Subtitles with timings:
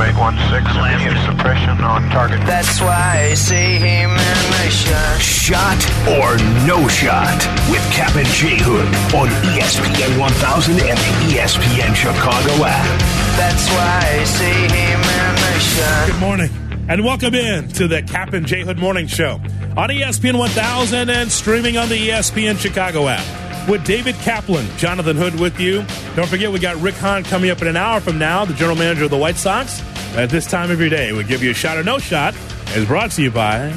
[0.00, 2.38] 816, immediate suppression on target.
[2.46, 5.20] That's why I see him in the shot.
[5.20, 7.34] Shot or no shot
[7.68, 8.86] with Cap and J Hood
[9.18, 13.00] on ESPN 1000 and the ESPN Chicago app.
[13.36, 16.06] That's why I see him in the shot.
[16.12, 16.50] Good morning,
[16.88, 19.40] and welcome in to the Cap and J Hood Morning Show
[19.76, 23.47] on ESPN 1000 and streaming on the ESPN Chicago app.
[23.68, 25.84] With David Kaplan, Jonathan Hood with you.
[26.16, 28.76] Don't forget, we got Rick Hahn coming up in an hour from now, the general
[28.76, 29.82] manager of the White Sox.
[30.16, 32.34] At this time of your day, we give you a shot or no shot.
[32.74, 33.70] Is brought to you by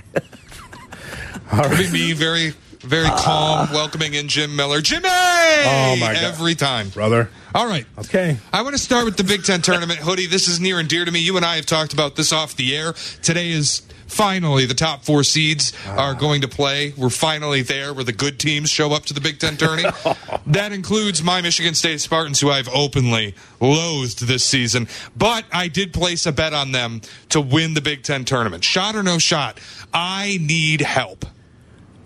[1.81, 3.71] It'd be me, very, very calm, ah.
[3.73, 4.81] welcoming in Jim Miller.
[4.81, 5.09] Jimmy!
[5.09, 6.25] Oh, my God.
[6.25, 6.89] Every time.
[6.91, 7.31] Brother.
[7.55, 7.87] All right.
[7.99, 8.37] Okay.
[8.53, 10.01] I want to start with the Big Ten tournament.
[10.01, 11.21] Hoodie, this is near and dear to me.
[11.21, 12.95] You and I have talked about this off the air.
[13.23, 16.09] Today is finally the top four seeds ah.
[16.09, 16.93] are going to play.
[16.97, 19.85] We're finally there where the good teams show up to the Big Ten tourney.
[20.47, 24.89] that includes my Michigan State Spartans, who I've openly loathed this season.
[25.17, 28.65] But I did place a bet on them to win the Big Ten tournament.
[28.65, 29.59] Shot or no shot,
[29.93, 31.25] I need help.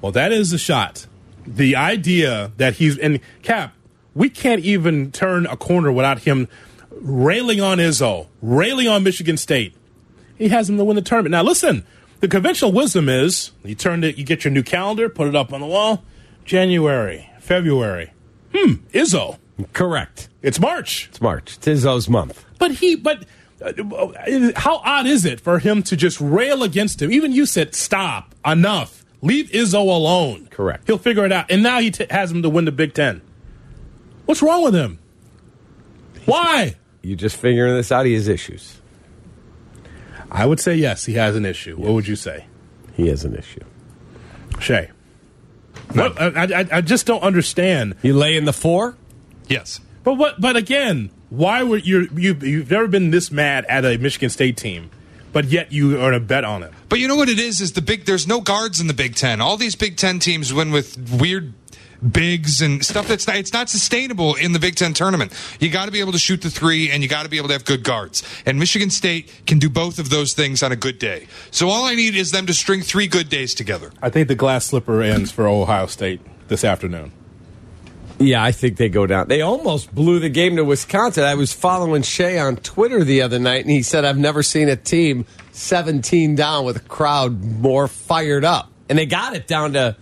[0.00, 1.06] Well, that is the shot.
[1.46, 3.74] The idea that he's and Cap,
[4.14, 6.48] we can't even turn a corner without him
[6.90, 9.74] railing on Izzo, railing on Michigan State.
[10.36, 11.32] He has him to win the tournament.
[11.32, 11.84] Now, listen,
[12.20, 15.52] the conventional wisdom is you turn it, you get your new calendar, put it up
[15.52, 16.02] on the wall.
[16.44, 18.12] January, February.
[18.54, 19.38] Hmm, Izzo.
[19.72, 20.28] Correct.
[20.42, 21.08] It's March.
[21.10, 21.56] It's March.
[21.56, 22.44] It's Izzo's month.
[22.58, 23.24] But he, but
[23.60, 23.72] uh,
[24.56, 27.12] how odd is it for him to just rail against him?
[27.12, 30.48] Even you said, stop, enough, leave Izzo alone.
[30.50, 30.86] Correct.
[30.86, 31.50] He'll figure it out.
[31.50, 33.22] And now he t- has him to win the Big Ten.
[34.26, 34.98] What's wrong with him?
[36.26, 36.76] Why?
[37.02, 38.04] You just figuring this out.
[38.04, 38.80] He has issues.
[40.30, 41.76] I would say yes, he has an issue.
[41.76, 42.46] What would you say?
[42.94, 43.62] He has an issue.
[44.60, 44.90] Shay.
[45.92, 47.94] What, I, I, I just don't understand.
[48.02, 48.96] You lay in the four?
[49.46, 49.80] Yes.
[50.04, 50.40] But what?
[50.40, 54.56] But again, why were you you you've never been this mad at a Michigan State
[54.56, 54.90] team,
[55.32, 56.72] but yet you are to bet on it?
[56.88, 57.60] But you know what it is?
[57.60, 58.04] Is the big?
[58.04, 59.40] There's no guards in the Big Ten.
[59.40, 61.52] All these Big Ten teams win with weird
[62.12, 63.36] bigs and stuff that's not.
[63.36, 65.32] It's not sustainable in the Big Ten tournament.
[65.60, 67.48] You got to be able to shoot the three, and you got to be able
[67.48, 68.22] to have good guards.
[68.46, 71.26] And Michigan State can do both of those things on a good day.
[71.50, 73.90] So all I need is them to string three good days together.
[74.02, 77.12] I think the glass slipper ends for Ohio State this afternoon.
[78.18, 79.28] Yeah, I think they go down.
[79.28, 81.24] They almost blew the game to Wisconsin.
[81.24, 84.68] I was following Shea on Twitter the other night, and he said, I've never seen
[84.68, 88.70] a team 17 down with a crowd more fired up.
[88.88, 89.96] And they got it down to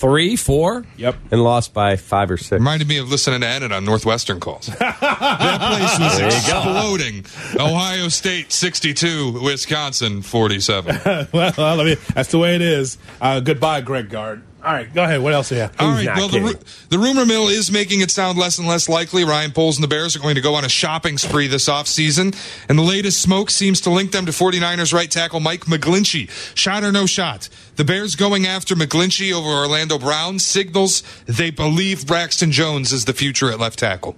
[0.00, 0.84] three, four.
[0.96, 1.16] Yep.
[1.30, 2.52] And lost by five or six.
[2.52, 4.66] Reminded me of listening to Eanet on Northwestern calls.
[4.78, 7.26] that place was exploding.
[7.54, 11.28] Ohio State 62, Wisconsin 47.
[11.32, 12.98] well, I mean, that's the way it is.
[13.20, 14.42] Uh, goodbye, Greg Gard.
[14.62, 15.22] All right, go ahead.
[15.22, 15.74] What else do you have?
[15.80, 16.04] All right.
[16.04, 19.24] not Well, the, the rumor mill is making it sound less and less likely.
[19.24, 22.36] Ryan Poles and the Bears are going to go on a shopping spree this offseason.
[22.68, 26.28] And the latest smoke seems to link them to 49ers right tackle Mike McGlinchey.
[26.54, 27.48] Shot or no shot?
[27.76, 33.14] The Bears going after McGlinchey over Orlando Brown signals they believe Braxton Jones is the
[33.14, 34.14] future at left tackle.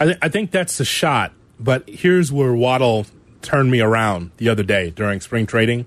[0.00, 1.32] I, th- I think that's the shot.
[1.60, 3.06] But here's where Waddle
[3.42, 5.86] turned me around the other day during spring trading.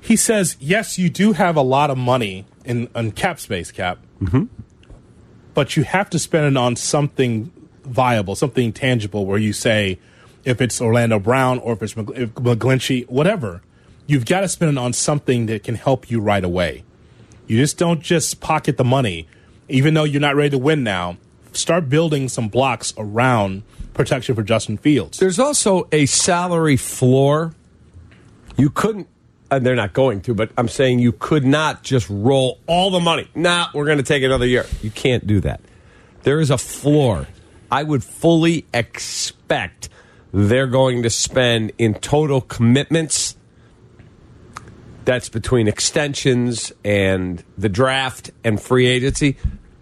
[0.00, 3.98] He says, yes, you do have a lot of money in on cap space, cap.
[4.20, 4.44] Mm-hmm.
[5.54, 7.52] But you have to spend it on something
[7.82, 9.98] viable, something tangible, where you say,
[10.44, 13.62] if it's Orlando Brown or if it's McGlinchey, whatever,
[14.06, 16.84] you've got to spend it on something that can help you right away.
[17.46, 19.26] You just don't just pocket the money,
[19.68, 21.18] even though you're not ready to win now.
[21.52, 25.18] Start building some blocks around protection for Justin Fields.
[25.18, 27.54] There's also a salary floor.
[28.56, 29.08] You couldn't,
[29.50, 33.00] and they're not going to, but I'm saying you could not just roll all the
[33.00, 33.28] money.
[33.34, 34.66] Nah, we're going to take another year.
[34.82, 35.60] You can't do that.
[36.22, 37.26] There is a floor.
[37.70, 39.88] I would fully expect
[40.32, 43.36] they're going to spend in total commitments.
[45.04, 49.36] That's between extensions and the draft and free agency,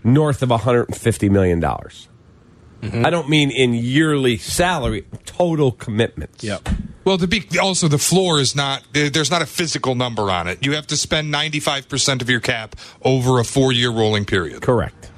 [0.04, 1.60] north of $150 million.
[1.60, 3.04] Mm-hmm.
[3.04, 6.44] I don't mean in yearly salary, total commitments.
[6.44, 6.68] Yep.
[7.08, 10.62] Well, to be also the floor is not there's not a physical number on it.
[10.62, 14.60] You have to spend 95% of your cap over a 4-year rolling period.
[14.60, 15.10] Correct.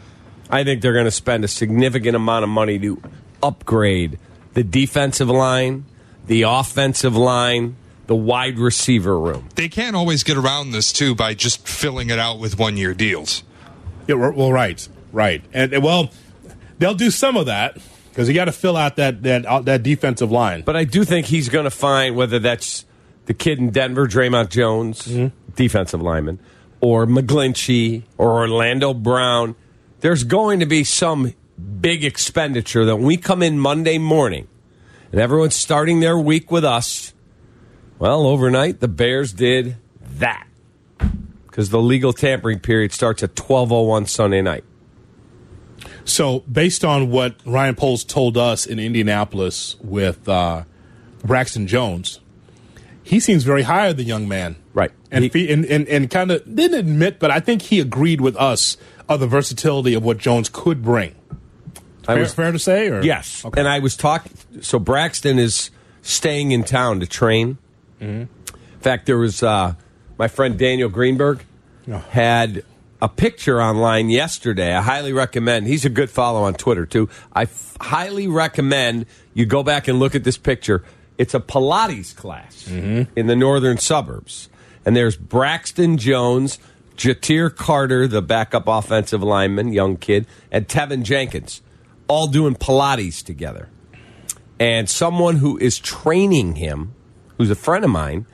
[0.49, 3.03] I think they're going to spend a significant amount of money to
[3.43, 4.21] upgrade
[4.55, 5.85] the defensive line,
[6.29, 7.75] the offensive line,
[8.07, 9.49] the wide receiver room.
[9.57, 13.43] They can't always get around this too by just filling it out with 1-year deals.
[14.07, 16.11] Yeah, well, well, right, right, and and, well,
[16.79, 17.79] they'll do some of that
[18.11, 20.63] because you got to fill out that that uh, that defensive line.
[20.63, 22.85] But I do think he's going to find whether that's
[23.27, 25.09] the kid in Denver, Dre'Mont Jones,
[25.55, 26.41] defensive lineman,
[26.81, 29.55] or McGlinchey or Orlando Brown.
[30.01, 31.35] There's going to be some
[31.81, 34.49] big expenditure that when we come in Monday morning
[35.13, 37.13] and everyone's starting their week with us.
[37.99, 39.77] Well, overnight, the Bears did
[40.15, 40.47] that
[41.47, 44.65] because the legal tampering period starts at 12.01 Sunday night.
[46.05, 50.65] So, based on what Ryan Poles told us in Indianapolis with uh,
[51.25, 52.21] Braxton Jones,
[53.03, 54.57] he seems very high on the young man.
[54.75, 54.91] Right.
[55.11, 58.37] And, He- and, and, and kind of didn't admit, but I think he agreed with
[58.37, 58.77] us
[59.09, 61.15] of the versatility of what Jones could bring.
[62.09, 62.89] I was- fair to say?
[62.89, 63.03] Or?
[63.03, 63.45] Yes.
[63.45, 63.61] Okay.
[63.61, 64.33] And I was talking.
[64.63, 65.71] So Braxton is
[66.03, 67.59] staying in town to train.
[68.01, 68.23] Mm-hmm.
[68.23, 69.75] In fact, there was uh,
[70.19, 71.45] my friend Daniel Greenberg
[71.89, 71.99] Oh.
[72.11, 72.63] had
[73.03, 74.75] a picture online yesterday.
[74.75, 75.67] I highly recommend.
[75.67, 77.09] He's a good follow on Twitter too.
[77.33, 80.85] I f- highly recommend you go back and look at this picture.
[81.19, 83.13] It's a Pilates class Mm-hmm.
[83.19, 84.49] in the northern suburbs,
[84.85, 86.59] and there's Braxton Jones.
[86.97, 91.63] Ja'Tyre Carter, the backup offensive lineman, young kid, and Teven Jenkins,
[92.09, 93.71] all doing Pilates together.
[94.59, 96.93] And someone who is training him,
[97.39, 98.27] who's a friend of mine,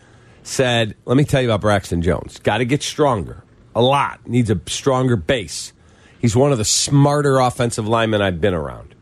[0.42, 2.40] said, Let me tell you about Braxton Jones.
[2.40, 3.44] Got to get stronger.
[3.76, 4.26] A lot.
[4.26, 5.74] Needs a stronger base.
[6.18, 8.94] He's one of the smarter offensive linemen I've been around.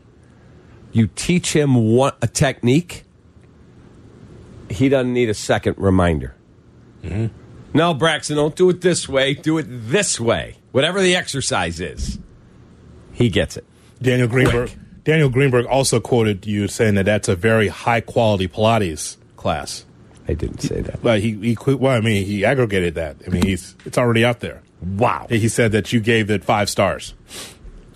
[0.91, 3.05] You teach him what, a technique,
[4.69, 6.35] he doesn't need a second reminder.
[7.03, 7.27] Mm-hmm.
[7.73, 9.33] No, Braxton, don't do it this way.
[9.33, 10.57] Do it this way.
[10.73, 12.19] Whatever the exercise is,
[13.13, 13.65] he gets it.
[14.01, 14.71] Daniel Greenberg.
[15.05, 19.85] Daniel Greenberg also quoted you saying that that's a very high quality Pilates class.
[20.27, 21.01] I didn't say that.
[21.01, 21.75] But he, he.
[21.75, 23.17] Well, I mean, he aggregated that.
[23.25, 24.61] I mean, he's it's already out there.
[24.85, 25.27] Wow.
[25.29, 27.13] He said that you gave it five stars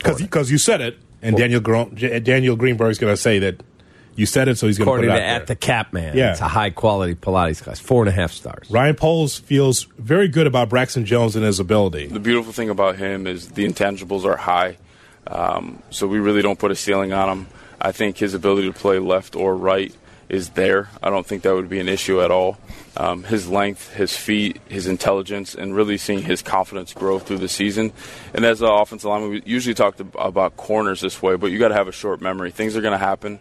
[0.04, 3.62] because you said it, and Daniel Gro- J- Daniel Greenberg's going to say that
[4.16, 5.30] you said it, so he's going to put it out to there.
[5.36, 6.32] At the Cap Man, Yeah.
[6.32, 8.70] it's a high quality Pilates class, four and a half stars.
[8.70, 12.08] Ryan Poles feels very good about Braxton Jones and his ability.
[12.08, 14.78] The beautiful thing about him is the intangibles are high,
[15.28, 17.48] um, so we really don't put a ceiling on him.
[17.80, 19.94] I think his ability to play left or right
[20.30, 20.90] is there.
[21.02, 22.58] I don't think that would be an issue at all.
[22.96, 27.50] Um, his length, his feet, his intelligence, and really seeing his confidence grow through the
[27.50, 27.92] season.
[28.34, 31.60] And as an offensive lineman, we usually talk to, about corners this way, but you
[31.60, 32.52] got to have a short memory.
[32.52, 33.40] Things are going to happen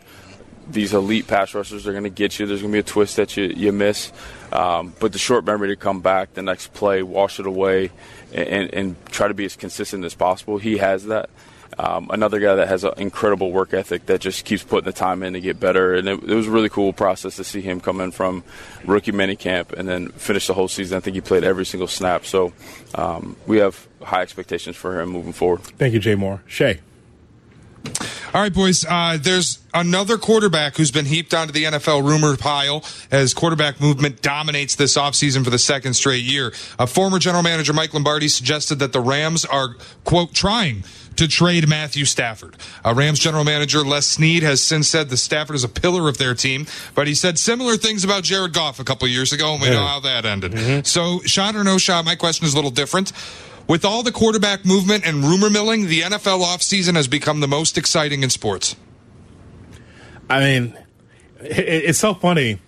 [0.71, 2.47] these elite pass rushers are going to get you.
[2.47, 4.12] There's going to be a twist that you, you miss.
[4.52, 7.90] Um, but the short memory to come back, the next play, wash it away,
[8.33, 10.59] and, and try to be as consistent as possible.
[10.59, 11.30] He has that.
[11.78, 15.22] Um, another guy that has an incredible work ethic that just keeps putting the time
[15.22, 15.94] in to get better.
[15.94, 18.42] And it, it was a really cool process to see him come in from
[18.84, 20.96] rookie minicamp and then finish the whole season.
[20.96, 22.25] I think he played every single snap.
[22.25, 22.52] So
[22.94, 25.60] um, we have high expectations for him moving forward.
[25.60, 26.42] Thank you, Jay Moore.
[26.46, 26.80] Shay.
[28.35, 28.85] All right, boys.
[28.85, 34.20] Uh, there's another quarterback who's been heaped onto the NFL rumor pile as quarterback movement
[34.20, 36.52] dominates this offseason for the second straight year.
[36.78, 40.85] A former general manager, Mike Lombardi, suggested that the Rams are, quote, trying
[41.16, 42.56] to trade Matthew Stafford.
[42.85, 46.18] Uh, Rams general manager Les Snead has since said that Stafford is a pillar of
[46.18, 49.62] their team, but he said similar things about Jared Goff a couple years ago, and
[49.62, 50.87] we know how that ended.
[50.87, 53.12] So, shot or no shot, my question is a little different.
[53.68, 57.76] With all the quarterback movement and rumor milling, the NFL offseason has become the most
[57.76, 58.75] exciting in sports.
[60.30, 60.78] I mean,
[61.40, 62.60] it's so funny.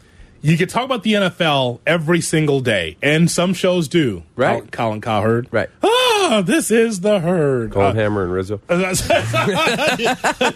[0.42, 4.22] you can talk about the NFL every single day, and some shows do.
[4.36, 4.70] Right.
[4.70, 5.48] Colin Cowherd.
[5.50, 5.70] Right.
[5.82, 7.70] Ah, this is the herd.
[7.70, 8.60] Gold Uh, Hammer and Rizzo.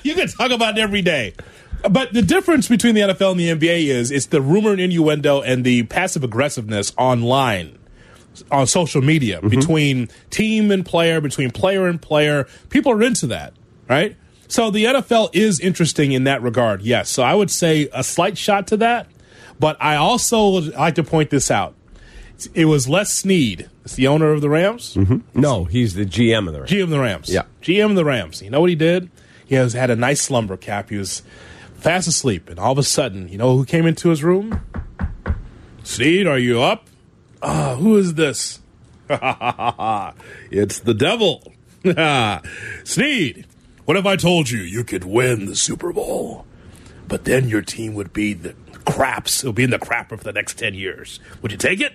[0.03, 1.35] you can talk about it every day.
[1.91, 5.43] But the difference between the NFL and the NBA is it's the rumor and innuendo
[5.43, 7.79] and the passive aggressiveness online
[8.51, 9.49] on social media mm-hmm.
[9.49, 12.47] between team and player, between player and player.
[12.71, 13.55] People are into that,
[13.89, 14.17] right?
[14.49, 17.09] So the NFL is interesting in that regard, yes.
[17.09, 19.09] So I would say a slight shot to that.
[19.59, 21.75] But I also would like to point this out.
[22.53, 24.95] It was Les Snead, it's the owner of the Rams.
[24.95, 25.41] Mm-hmm.
[25.41, 26.71] No, he's the GM of the Rams.
[26.71, 27.29] GM of the Rams.
[27.29, 27.43] Yeah.
[27.63, 28.43] GM of the Rams.
[28.43, 29.11] You know what he did?
[29.45, 30.91] He has had a nice slumber cap.
[30.91, 31.23] He was
[31.75, 34.61] fast asleep, and all of a sudden, you know who came into his room?
[35.83, 36.87] Snead, are you up?
[37.47, 38.61] Ah, who is this?
[39.09, 41.53] it's the devil.
[42.85, 43.47] Snead,
[43.85, 46.47] what if I told you you could win the Super Bowl,
[47.07, 48.55] but then your team would be the
[48.87, 49.45] craps?
[49.45, 51.21] It'll be in the crapper for the next 10 years.
[51.43, 51.93] Would you take it?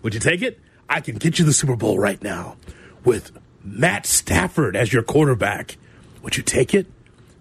[0.00, 0.58] Would you take it?
[0.88, 2.56] I can get you the Super Bowl right now
[3.04, 3.30] with
[3.62, 5.76] Matt Stafford as your quarterback.
[6.22, 6.86] Would you take it?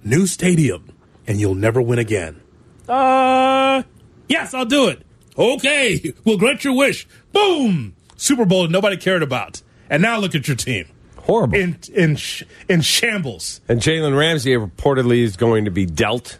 [0.03, 0.91] New stadium,
[1.25, 2.41] and you'll never win again.
[2.89, 3.83] Uh,
[4.27, 5.06] yes, I'll do it.
[5.37, 7.07] Okay, we'll grant your wish.
[7.31, 7.95] Boom!
[8.15, 9.61] Super Bowl nobody cared about.
[9.89, 10.85] And now look at your team.
[11.17, 11.57] Horrible.
[11.57, 13.61] In, in, sh- in shambles.
[13.67, 16.39] And Jalen Ramsey reportedly is going to be dealt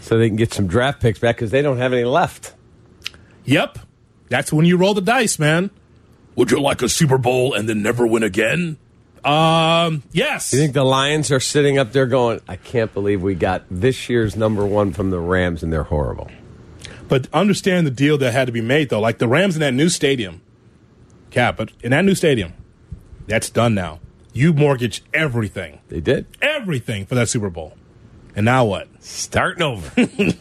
[0.00, 2.54] so they can get some draft picks back because they don't have any left.
[3.44, 3.78] Yep.
[4.28, 5.70] That's when you roll the dice, man.
[6.36, 8.78] Would you like a Super Bowl and then never win again?
[9.24, 10.52] Um, yes.
[10.52, 14.08] You think the Lions are sitting up there going, I can't believe we got this
[14.08, 16.30] year's number one from the Rams and they're horrible?
[17.10, 19.00] But understand the deal that had to be made, though.
[19.00, 20.40] Like the Rams in that new stadium,
[21.30, 22.54] Cap, but in that new stadium,
[23.26, 24.00] that's done now.
[24.32, 26.26] You mortgage everything, They did.
[26.40, 27.76] everything for that Super Bowl.
[28.36, 28.88] And now what?
[29.00, 30.08] Starting over.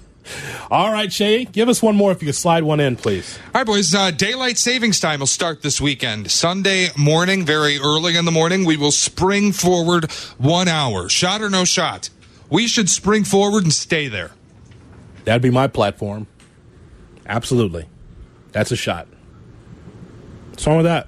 [0.70, 3.40] All right, Shay, give us one more if you could slide one in, please.
[3.48, 3.96] All right, boys.
[3.96, 6.30] Uh, daylight savings time will start this weekend.
[6.30, 11.10] Sunday morning, very early in the morning, we will spring forward one hour.
[11.10, 12.12] Shot or no shot?
[12.52, 14.32] We should spring forward and stay there.
[15.26, 16.28] That'd be my platform.
[17.30, 17.88] Absolutely.
[18.52, 19.08] That's a shot.
[20.50, 21.08] What's wrong with that?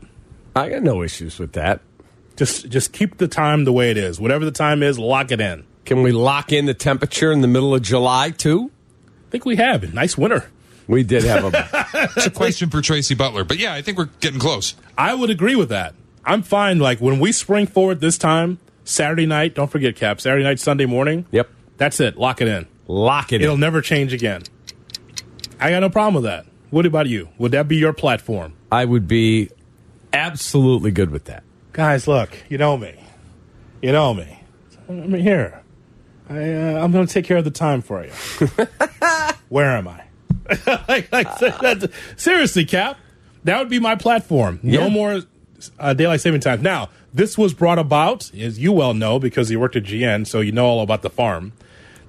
[0.56, 1.82] I got no issues with that.
[2.38, 4.20] Just just keep the time the way it is.
[4.20, 5.66] Whatever the time is, lock it in.
[5.86, 8.72] Can we lock in the temperature in the middle of July, too?
[9.28, 9.94] I think we have it.
[9.94, 10.50] Nice winter.
[10.88, 11.88] We did have a.
[12.16, 14.75] It's a question for Tracy Butler, but yeah, I think we're getting close.
[14.98, 15.94] I would agree with that.
[16.25, 16.80] I'm fine.
[16.80, 20.86] Like when we spring forward this time, Saturday night, don't forget, Cap, Saturday night, Sunday
[20.86, 21.25] morning.
[21.32, 21.50] yep.
[21.78, 22.18] That's it.
[22.18, 22.68] Lock it in.
[22.88, 23.60] Lock it It'll in.
[23.60, 24.44] never change again.
[25.62, 26.46] I got no problem with that.
[26.72, 27.30] What about you?
[27.38, 28.53] Would that be your platform?
[28.72, 29.50] I would be
[30.13, 31.44] absolutely good with that.
[31.74, 32.96] Guys, look, you know me.
[33.82, 34.39] You know me.
[34.89, 35.62] I mean, here.
[36.30, 38.12] I, uh, I'm going to take care of the time for you.
[39.50, 40.03] Where am I?
[40.88, 41.27] like, like,
[42.18, 42.98] seriously, Cap,
[43.44, 44.60] that would be my platform.
[44.63, 44.89] No Yeah.
[44.89, 45.22] more
[45.80, 46.62] uh, daylight saving time.
[46.62, 50.39] Now, this was brought about, as you well know, because you worked at GN, so
[50.39, 51.53] you know all about the farm.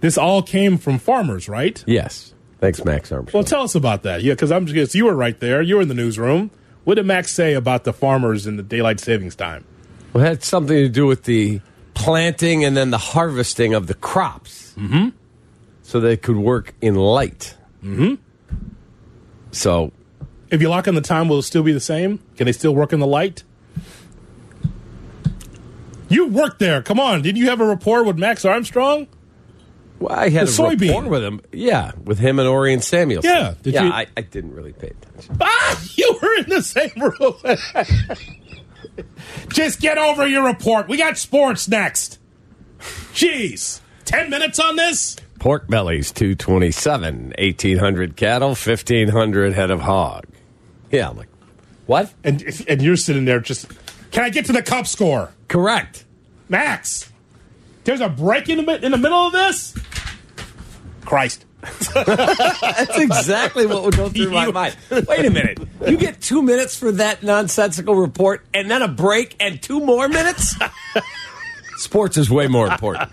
[0.00, 1.82] This all came from farmers, right?
[1.86, 2.31] Yes.
[2.62, 3.40] Thanks, Max Armstrong.
[3.40, 4.22] Well, tell us about that.
[4.22, 5.62] Yeah, because I'm just you were right there.
[5.62, 6.52] You were in the newsroom.
[6.84, 9.64] What did Max say about the farmers and the daylight savings time?
[10.12, 11.60] Well, it had something to do with the
[11.94, 14.74] planting and then the harvesting of the crops.
[14.78, 15.08] Mm-hmm.
[15.82, 17.56] So they could work in light.
[17.82, 18.14] Mm-hmm.
[19.50, 19.90] So
[20.52, 22.20] If you lock in the time, will it still be the same?
[22.36, 23.42] Can they still work in the light?
[26.10, 26.82] You worked there.
[26.82, 27.22] Come on.
[27.22, 29.08] Didn't you have a rapport with Max Armstrong?
[30.02, 30.88] Well, I had The a soybean.
[30.94, 31.40] rapport with him.
[31.52, 33.30] Yeah, with him and Orion Samuelson.
[33.30, 33.84] Yeah, did yeah.
[33.84, 35.36] you- I, I didn't really pay attention.
[35.40, 37.34] Ah, you were in the same room.
[39.48, 40.88] Just get over your report.
[40.88, 42.18] We got sports next.
[43.14, 43.80] Jeez.
[44.04, 45.16] 10 minutes on this?
[45.38, 50.24] Pork bellies, 227, 1,800 cattle, 1,500 head of hog.
[50.90, 51.28] Yeah, I'm like,
[51.86, 52.12] what?
[52.22, 53.66] And, and you're sitting there just,
[54.10, 55.32] can I get to the cup score?
[55.48, 56.04] Correct.
[56.48, 57.10] Max,
[57.84, 59.74] there's a break in the, in the middle of this?
[61.04, 61.44] Christ.
[61.94, 64.76] That's exactly what would go through my You- mind.
[64.90, 65.58] Wait a minute.
[65.86, 70.08] You get two minutes for that nonsensical report and then a break and two more
[70.08, 70.56] minutes?
[71.76, 73.10] Sports is way more important.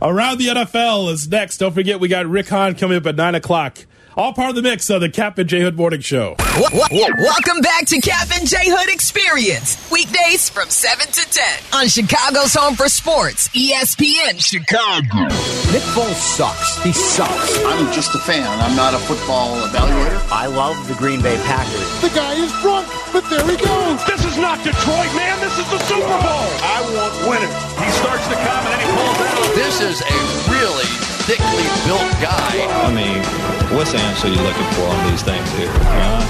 [0.00, 1.58] Around the NFL is next.
[1.58, 3.78] Don't forget, we got Rick Hahn coming up at 9 o'clock.
[4.16, 6.36] All part of the mix of the Cap and J Hood Morning Show.
[6.38, 9.74] Welcome back to Cap and J Hood Experience.
[9.90, 11.42] Weekdays from 7 to 10
[11.74, 15.26] on Chicago's Home for Sports, ESPN Chicago.
[15.74, 16.78] Nick Foles sucks.
[16.86, 17.58] He sucks.
[17.66, 18.46] I'm just a fan.
[18.62, 20.22] I'm not a football evaluator.
[20.30, 21.90] I love the Green Bay Packers.
[21.98, 23.98] The guy is drunk, but there he goes.
[24.06, 25.42] This is not Detroit, man.
[25.42, 26.46] This is the Super Bowl.
[26.62, 27.50] I want winners.
[27.82, 29.42] He starts to come and then he pulls out.
[29.58, 30.18] This is a
[30.54, 30.86] really
[31.26, 32.54] thickly built guy.
[32.86, 33.22] I mean,
[33.72, 35.70] what What's the answer you're looking for on these things here?
[35.70, 36.20] Uh,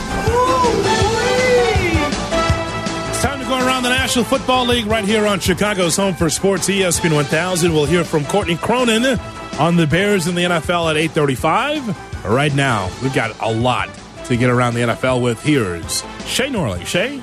[3.11, 6.29] It's time to go around the National Football League right here on Chicago's Home for
[6.31, 7.73] Sports ESPN 1000.
[7.73, 9.19] We'll hear from Courtney Cronin
[9.59, 11.97] on the Bears in the NFL at 8:35.
[12.25, 13.89] Right now, we've got a lot
[14.27, 15.41] to get around the NFL with.
[15.43, 16.85] Here's Shay Norley.
[16.87, 17.21] Shay,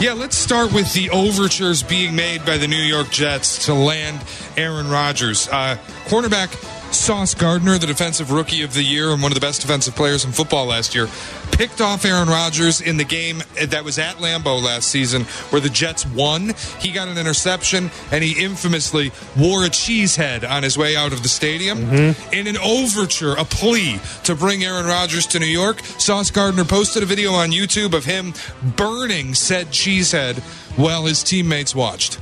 [0.00, 4.22] Yeah, let's start with the overtures being made by the New York Jets to land
[4.56, 5.48] Aaron Rodgers.
[5.48, 6.50] Uh, cornerback
[6.90, 10.24] Sauce Gardner, the defensive rookie of the year and one of the best defensive players
[10.24, 11.06] in football last year,
[11.52, 15.68] picked off Aaron Rodgers in the game that was at Lambeau last season where the
[15.68, 16.54] Jets won.
[16.80, 21.12] He got an interception and he infamously wore a cheese head on his way out
[21.12, 21.78] of the stadium.
[21.78, 22.34] Mm-hmm.
[22.34, 27.02] In an overture, a plea to bring Aaron Rodgers to New York, Sauce Gardner posted
[27.02, 28.32] a video on YouTube of him
[28.76, 30.38] burning said cheesehead
[30.78, 32.18] while his teammates watched.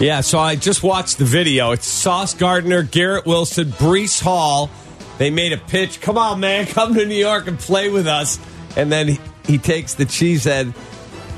[0.00, 1.72] Yeah, so I just watched the video.
[1.72, 4.70] It's Sauce Gardner, Garrett Wilson, Breece Hall.
[5.18, 6.00] They made a pitch.
[6.00, 8.38] Come on, man, come to New York and play with us.
[8.76, 10.74] And then he, he takes the cheesehead.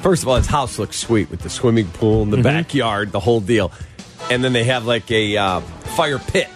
[0.00, 3.18] First of all, his house looks sweet with the swimming pool in the backyard, the
[3.18, 3.72] whole deal.
[4.30, 5.60] And then they have like a uh,
[5.96, 6.48] fire pit,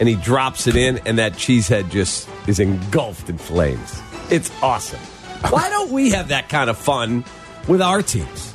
[0.00, 4.00] and he drops it in, and that cheesehead just is engulfed in flames.
[4.30, 5.00] It's awesome.
[5.50, 7.26] Why don't we have that kind of fun
[7.68, 8.51] with our teams?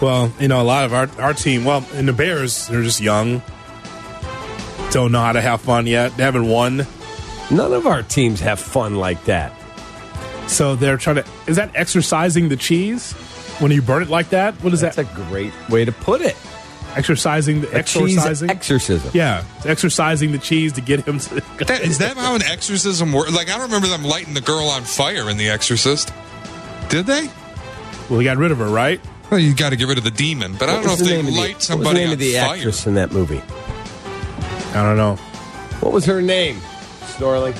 [0.00, 3.00] Well, you know, a lot of our our team, well, in the Bears, they're just
[3.00, 3.42] young,
[4.90, 6.16] don't know how to have fun yet.
[6.16, 6.86] They haven't won,
[7.50, 9.52] None of our teams have fun like that.
[10.46, 11.24] so they're trying to.
[11.46, 13.12] Is that exercising the cheese
[13.60, 14.54] when you burn it like that?
[14.62, 15.06] What is That's that?
[15.06, 16.36] That's a great way to put it.
[16.96, 18.50] exercising, the A cheese exercising.
[18.50, 19.10] exorcism.
[19.14, 21.42] Yeah, exercising the cheese to get him to.
[21.66, 23.32] That, is that how an exorcism works?
[23.34, 26.12] Like, I don't remember them lighting the girl on fire in The Exorcist.
[26.88, 27.28] Did they?
[28.08, 29.00] well, he got rid of her, right?
[29.30, 30.98] Well, you got to get rid of the demon, but I don't know if What
[31.00, 32.34] was the they name of the- light what was somebody the name on of the
[32.34, 32.54] fire.
[32.56, 33.42] actress in that movie?
[34.74, 35.16] I don't know.
[35.80, 36.56] What was her name?
[37.16, 37.56] Snorling.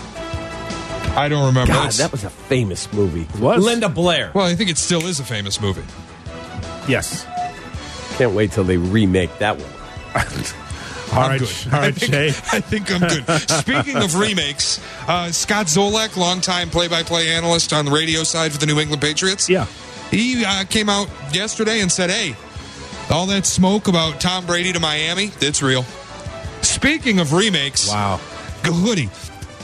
[1.17, 1.73] I don't remember.
[1.73, 3.27] God, It's- that was a famous movie.
[3.39, 3.63] was.
[3.65, 4.31] Linda Blair.
[4.35, 5.83] well, I think it still is a famous movie.
[6.87, 7.27] Yes.
[8.17, 9.71] Can't wait till they remake that one.
[11.13, 11.51] All I'm right, good.
[11.73, 12.29] all I think, Shay.
[12.53, 13.25] I think I'm good.
[13.51, 18.67] Speaking of remakes, uh, Scott Zolak, longtime play-by-play analyst on the radio side for the
[18.67, 19.49] New England Patriots.
[19.49, 19.65] Yeah.
[20.11, 22.35] He uh, came out yesterday and said, "Hey,
[23.11, 25.85] all that smoke about Tom Brady to Miami, it's real."
[26.63, 28.19] Speaking of remakes, Wow.
[28.65, 29.09] Hoodie,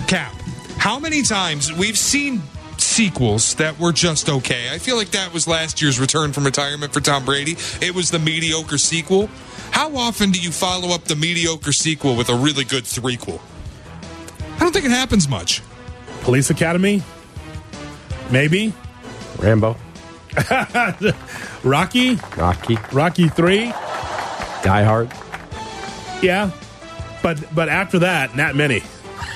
[0.07, 0.33] Cap,
[0.79, 2.43] how many times we've seen
[2.79, 4.71] sequels that were just okay?
[4.73, 7.57] I feel like that was last year's return from retirement for Tom Brady.
[7.81, 9.29] It was the mediocre sequel.
[9.71, 13.41] How often do you follow up the mediocre sequel with a really good threequel?
[14.57, 15.63] I don't think it happens much.
[16.23, 17.03] Police Academy?
[18.31, 18.73] Maybe.
[19.39, 19.77] Rambo.
[21.65, 22.19] Rocky?
[22.37, 22.79] Rocky.
[22.93, 23.67] Rocky 3?
[23.67, 25.13] Die Hard.
[26.23, 26.51] Yeah.
[27.23, 28.83] But but after that, not many.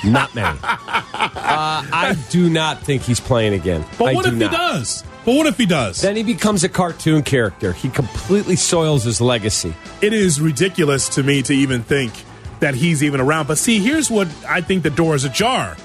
[0.05, 0.59] Not many.
[0.63, 0.79] uh,
[1.15, 3.85] I do not think he's playing again.
[3.99, 4.51] But I what do if not.
[4.51, 5.05] he does?
[5.25, 6.01] But what if he does?
[6.01, 7.73] Then he becomes a cartoon character.
[7.73, 9.75] He completely soils his legacy.
[10.01, 12.13] it is ridiculous to me to even think
[12.61, 13.47] that he's even around.
[13.47, 15.77] But see, here's what I think the door is ajar.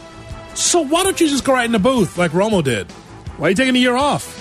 [0.55, 2.89] So why don't you just go right in the booth like Romo did?
[3.37, 4.39] Why are you taking a year off?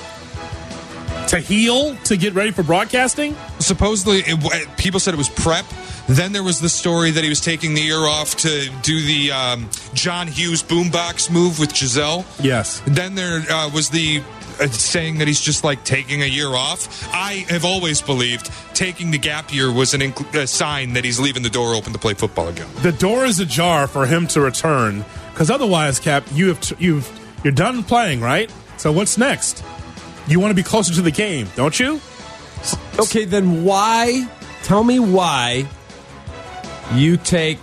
[1.32, 1.96] To heal?
[1.96, 3.34] To get ready for broadcasting?
[3.58, 5.64] Supposedly, it, people said it was prep.
[6.06, 9.32] Then there was the story that he was taking the year off to do the
[9.32, 12.26] um, John Hughes boombox move with Gisele.
[12.42, 12.82] Yes.
[12.86, 14.22] Then there uh, was the
[14.60, 17.08] uh, saying that he's just like taking a year off.
[17.14, 21.18] I have always believed taking the gap year was an inc- a sign that he's
[21.18, 22.68] leaving the door open to play football again.
[22.82, 27.10] The door is ajar for him to return because otherwise, Cap, you have t- you've
[27.42, 28.52] you're done playing, right?
[28.76, 29.64] So what's next?
[30.28, 32.00] You want to be closer to the game, don't you?
[32.98, 34.28] Okay, then why?
[34.62, 35.66] Tell me why
[36.94, 37.60] you take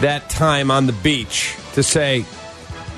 [0.00, 2.24] that time on the beach to say,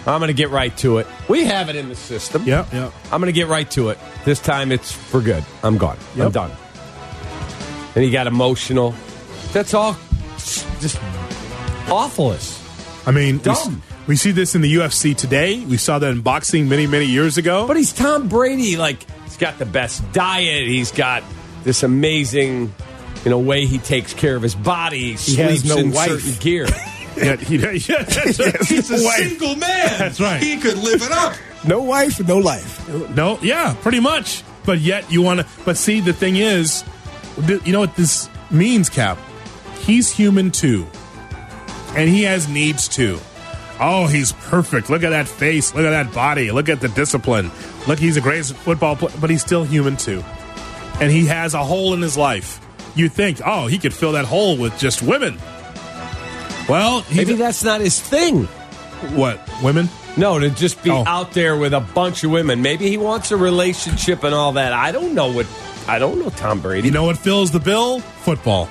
[0.07, 1.07] I'm going to get right to it.
[1.29, 2.45] We have it in the system.
[2.47, 2.91] Yeah, yeah.
[3.13, 3.99] I'm going to get right to it.
[4.25, 5.45] This time it's for good.
[5.63, 5.99] I'm gone.
[6.19, 6.51] I'm done.
[7.95, 8.95] And he got emotional.
[9.53, 9.97] That's all
[10.81, 10.99] just
[11.89, 12.65] awfulness.
[13.07, 13.83] I mean, Dumb.
[14.09, 15.61] We see this in the UFC today.
[15.65, 17.67] We saw that in boxing many, many years ago.
[17.69, 18.77] But he's Tom Brady.
[18.79, 20.67] Like, he's got the best diet.
[20.67, 21.23] He's got
[21.63, 22.75] this amazing,
[23.25, 25.11] you know, way he takes care of his body.
[25.11, 26.09] He sleeps no in wife.
[26.09, 26.67] certain gear.
[27.19, 28.05] yeah, he, yeah.
[28.05, 29.17] He's a Wife.
[29.17, 29.99] single man.
[29.99, 30.43] That's right.
[30.43, 31.35] He could live it up.
[31.67, 32.89] No wife, no life.
[33.15, 34.43] No, yeah, pretty much.
[34.65, 35.47] But yet you want to.
[35.65, 36.83] But see, the thing is,
[37.65, 39.19] you know what this means, Cap?
[39.81, 40.87] He's human too,
[41.97, 43.19] and he has needs too.
[43.81, 44.91] Oh, he's perfect.
[44.91, 45.75] Look at that face.
[45.75, 46.51] Look at that body.
[46.51, 47.51] Look at the discipline.
[47.87, 50.23] Look, he's a great football player, but he's still human too,
[51.01, 52.61] and he has a hole in his life.
[52.97, 55.39] You think, oh, he could fill that hole with just women.
[56.69, 58.45] Well, he Maybe that's not his thing.
[59.15, 59.89] What women?
[60.17, 61.05] No, to just be Oh.
[61.07, 62.61] out there with a bunch of women.
[62.61, 64.73] Maybe he wants a relationship and all that.
[64.73, 65.47] I don't know what.
[65.87, 66.89] I don't know Tom Brady.
[66.89, 68.01] You know what fills the bill?
[68.01, 68.69] Football.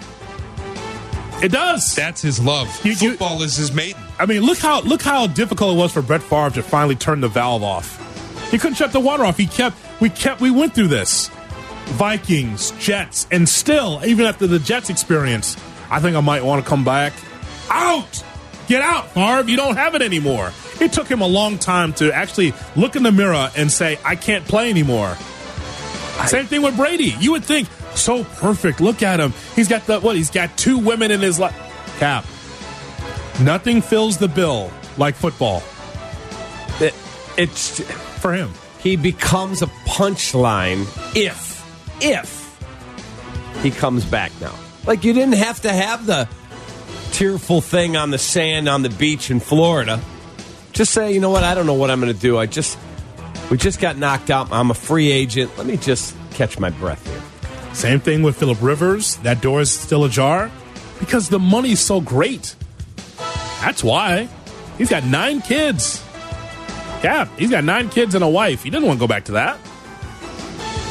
[1.42, 1.96] It does.
[1.96, 2.68] That's his love.
[2.86, 4.02] You- you- Football is his maiden.
[4.20, 7.22] I mean, look how look how difficult it was for Brett Favre to finally turn
[7.22, 8.04] the valve off.
[8.52, 9.38] He couldn't shut the water off.
[9.38, 11.30] He kept we kept we went through this.
[11.88, 15.56] Vikings, Jets, and still, even after the Jets experience,
[15.90, 17.14] I think I might want to come back.
[17.70, 18.24] Out!
[18.68, 19.50] Get out, Favre.
[19.50, 20.52] You don't have it anymore.
[20.82, 24.18] It took him a long time to actually look in the mirror and say, I
[24.18, 25.16] can't play anymore.
[26.26, 27.16] Same thing with Brady.
[27.20, 28.82] You would think, so perfect.
[28.82, 29.34] Look at him.
[29.56, 30.18] He's got the what?
[30.18, 31.56] He's got two women in his life.
[32.00, 32.26] Cap.
[33.42, 35.62] Nothing fills the bill like football
[36.80, 36.96] It-
[37.38, 37.80] it's
[38.20, 38.52] for him.
[38.80, 41.64] he becomes a punchline if
[42.02, 42.46] if
[43.64, 44.54] he comes back now.
[44.86, 46.28] Like you didn't have to have the
[47.12, 50.00] tearful thing on the sand on the beach in Florida.
[50.72, 51.44] Just say, you know what?
[51.44, 52.38] I don't know what I'm going to do.
[52.38, 52.78] I just
[53.50, 54.52] we just got knocked out.
[54.52, 55.52] I'm a free agent.
[55.58, 57.74] Let me just catch my breath here.
[57.74, 59.18] Same thing with Philip Rivers.
[59.18, 60.52] That door is still ajar
[61.00, 62.56] because the money's so great.
[63.62, 64.28] That's why.
[64.78, 66.04] He's got nine kids.
[67.04, 68.64] Yeah, he's got nine kids and a wife.
[68.64, 69.58] He doesn't want to go back to that.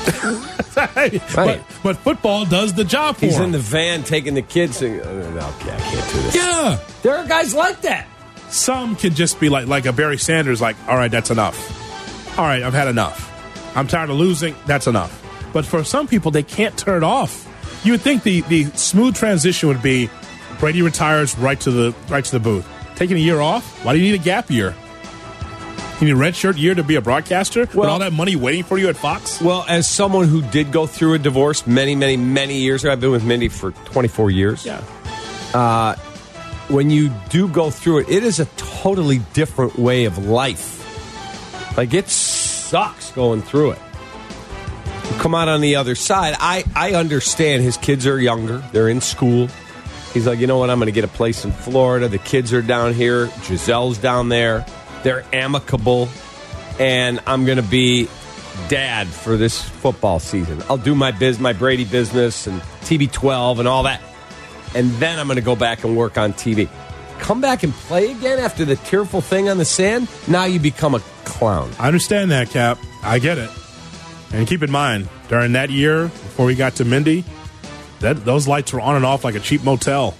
[1.35, 3.45] But, but football does the job for He's him.
[3.45, 4.83] in the van taking the kids.
[4.83, 6.37] And, uh, okay, I can't do this.
[6.37, 6.79] yeah.
[7.03, 8.07] There are guys like that.
[8.51, 12.39] Some can just be like like a Barry Sanders, like, all right, that's enough.
[12.39, 13.33] All right, I've had enough.
[13.75, 14.55] I'm tired of losing.
[14.67, 15.23] That's enough.
[15.55, 17.45] But for some people, they can't turn it off.
[17.83, 20.11] You would think the the smooth transition would be
[20.59, 22.66] Brady retires right to the right to the booth.
[22.97, 23.85] Taking a year off?
[23.85, 24.75] Why do you need a gap year?
[26.01, 28.37] You need a red shirt year to be a broadcaster with Well- all that money
[28.37, 29.40] waiting for you at Fox?
[29.40, 33.01] Well, as someone who did go through a divorce many, many, many years ago, I've
[33.01, 34.64] been with Mindy for 24 years.
[34.66, 34.83] Yeah.
[35.55, 35.95] Uh,
[36.69, 40.75] when you do go through it, it is a totally different way of life.
[41.77, 43.79] Like it sucks going through it.
[45.11, 46.35] You come out on the other side.
[46.38, 49.49] I, I understand his kids are younger, they're in school.
[50.17, 50.71] He's like, you know what?
[50.71, 52.09] I'm going to get a place in Florida.
[52.09, 53.27] The kids are down here.
[53.27, 54.65] Gisele's down there.
[55.03, 56.09] They're amicable.
[56.81, 58.09] And I'm going to be
[58.69, 60.63] dad for this football season.
[60.69, 64.01] I'll do my biz, my Brady business and TB12 and all that
[64.77, 66.69] and then I'm going to go back and work on TV.
[67.19, 70.09] Come back and play again after the tearful thing on the sand.
[70.29, 71.71] Now you become a clown.
[71.79, 72.79] I understand that, Cap.
[73.03, 73.51] I get it.
[74.33, 77.25] And keep in mind, during that year before we got to Mindy,
[78.01, 80.15] that those lights were on and off like a cheap motel.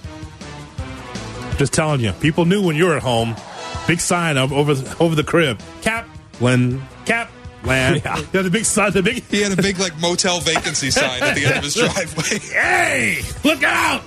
[1.57, 3.35] Just telling you, people knew when you were at home.
[3.87, 5.59] Big sign up over over the crib.
[5.81, 6.07] Cap
[6.39, 6.81] Lynn.
[7.05, 7.31] Cap
[7.63, 8.01] Land.
[8.05, 8.23] Yeah.
[8.33, 8.91] Yeah, the big sign.
[8.91, 9.23] The big.
[9.23, 12.39] He had a big like motel vacancy sign at the end of his driveway.
[12.39, 14.03] Hey, look out!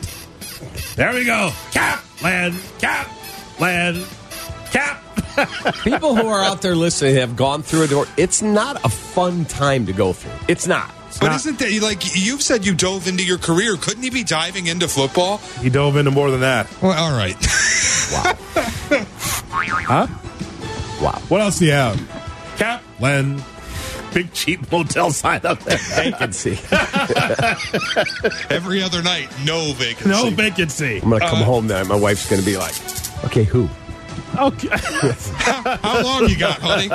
[0.96, 1.50] There we go.
[1.72, 2.54] Cap Land.
[2.78, 3.11] Cap
[3.59, 4.06] Land.
[4.70, 5.02] Cap.
[5.85, 8.06] People who are out there listening have gone through a door.
[8.16, 10.33] It's not a fun time to go through.
[10.48, 10.92] It's not.
[11.20, 13.76] But isn't that like you've said you dove into your career?
[13.76, 15.38] Couldn't he be diving into football?
[15.61, 16.66] He dove into more than that.
[16.83, 17.37] Well, all right.
[18.11, 18.35] Wow.
[19.87, 20.06] huh?
[21.00, 21.22] Wow.
[21.28, 21.96] What else do you have?
[22.56, 23.44] Cap Land.
[24.12, 25.78] Big cheap motel sign up there.
[25.78, 26.52] Vacancy.
[28.50, 30.09] Every other night, no vacancy.
[30.09, 31.00] No vacancy.
[31.00, 31.85] I'm going to come uh, home now.
[31.85, 32.74] My wife's going to be like,
[33.26, 33.68] okay, who?
[34.37, 34.68] Okay.
[34.72, 36.88] How long you got, honey?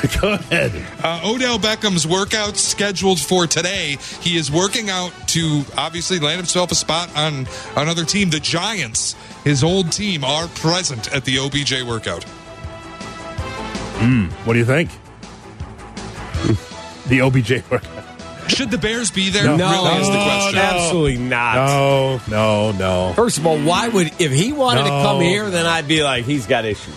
[0.20, 0.72] Go ahead.
[1.02, 3.96] Uh, Odell Beckham's workout scheduled for today.
[4.20, 8.30] He is working out to obviously land himself a spot on another team.
[8.30, 12.24] The Giants, his old team, are present at the OBJ workout.
[12.24, 14.26] Hmm.
[14.46, 14.90] What do you think?
[17.08, 18.50] the OBJ workout.
[18.50, 19.56] Should the Bears be there?
[19.56, 19.70] No.
[19.70, 20.58] really is the question.
[20.58, 21.66] Absolutely not.
[21.66, 23.12] No, no, no.
[23.14, 26.24] First of all, why would if he wanted to come here, then I'd be like,
[26.24, 26.94] he's got issues.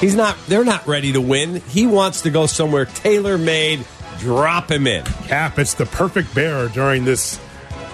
[0.00, 0.36] He's not.
[0.48, 1.56] They're not ready to win.
[1.68, 3.84] He wants to go somewhere tailor made.
[4.18, 5.04] Drop him in.
[5.04, 7.38] Cap, it's the perfect bear during this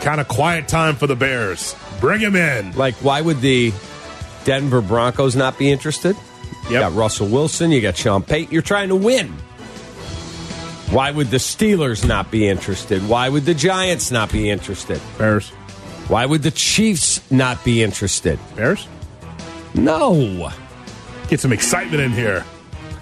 [0.01, 1.75] kind of quiet time for the Bears.
[2.01, 2.73] Bring him in.
[2.73, 3.73] Like, why would the
[4.45, 6.17] Denver Broncos not be interested?
[6.65, 7.71] You got Russell Wilson.
[7.71, 8.53] You got Sean Payton.
[8.53, 9.29] You're trying to win.
[10.91, 13.07] Why would the Steelers not be interested?
[13.09, 15.01] Why would the Giants not be interested?
[15.19, 15.51] Bears.
[16.09, 18.39] Why would the Chiefs not be interested?
[18.55, 18.87] Bears?
[19.75, 20.53] No.
[21.29, 22.45] Get some excitement in here.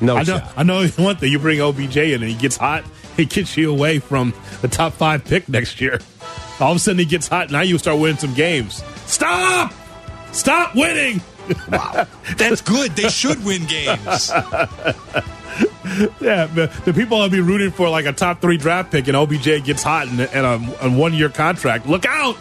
[0.00, 0.52] No I know, shot.
[0.56, 1.30] I know one thing.
[1.30, 2.84] You bring OBJ in and he gets hot,
[3.16, 6.00] he gets you away from the top five pick next year.
[6.60, 7.50] All of a sudden he gets hot.
[7.50, 8.82] Now you start winning some games.
[9.06, 9.72] Stop!
[10.32, 11.20] Stop winning!
[11.70, 12.06] Wow,
[12.36, 12.92] That's good.
[12.92, 14.32] They should win games.
[16.20, 19.16] Yeah, the, the people will be rooting for like a top three draft pick, and
[19.16, 21.86] OBJ gets hot and, in a, a one year contract.
[21.86, 22.36] Look out!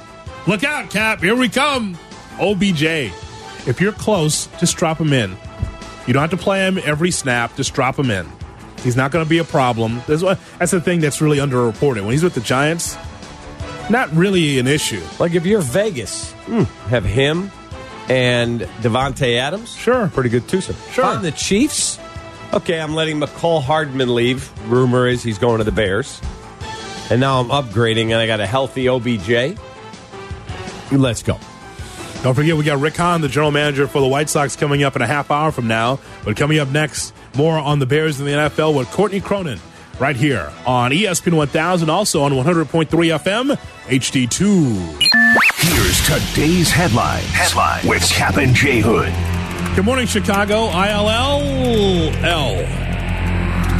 [0.48, 1.19] Look out, Cap!
[1.19, 1.98] Here we come,
[2.39, 2.84] OBJ.
[3.67, 5.38] If you're close, just drop him in.
[6.08, 7.56] You don't have to play him every snap.
[7.56, 8.28] Just drop him in.
[8.84, 10.02] He's not going to be a problem.
[10.08, 12.02] That's, that's the thing that's really underreported.
[12.02, 12.98] When he's with the Giants,
[13.89, 15.02] not really an issue.
[15.20, 17.52] Like if you're Vegas, hmm, have him
[18.10, 19.76] and Davante Adams.
[19.76, 20.76] Sure, pretty good twosome.
[20.92, 21.06] Sure.
[21.06, 22.00] On the Chiefs,
[22.54, 24.52] okay, I'm letting Mecole Hardman leave.
[24.70, 26.22] Rumor is he's going to the Bears,
[27.10, 29.58] and now I'm upgrading, and I got a healthy OBJ.
[30.92, 31.39] Let's go.
[32.23, 34.95] Don't forget, we got Rick Hahn, the general manager for the White Sox, coming up
[34.95, 35.99] in a half hour from now.
[36.23, 39.59] But coming up next, more on the Bears in the NFL with Courtney Cronin
[39.99, 43.57] right here on ESPN 1000, also on 100.3 FM,
[43.88, 45.03] HD2.
[45.57, 47.23] Here's today's headline.
[47.23, 49.13] Headline with Cap and J Hood.
[49.75, 50.69] Good morning, Chicago.
[50.69, 51.41] ILL.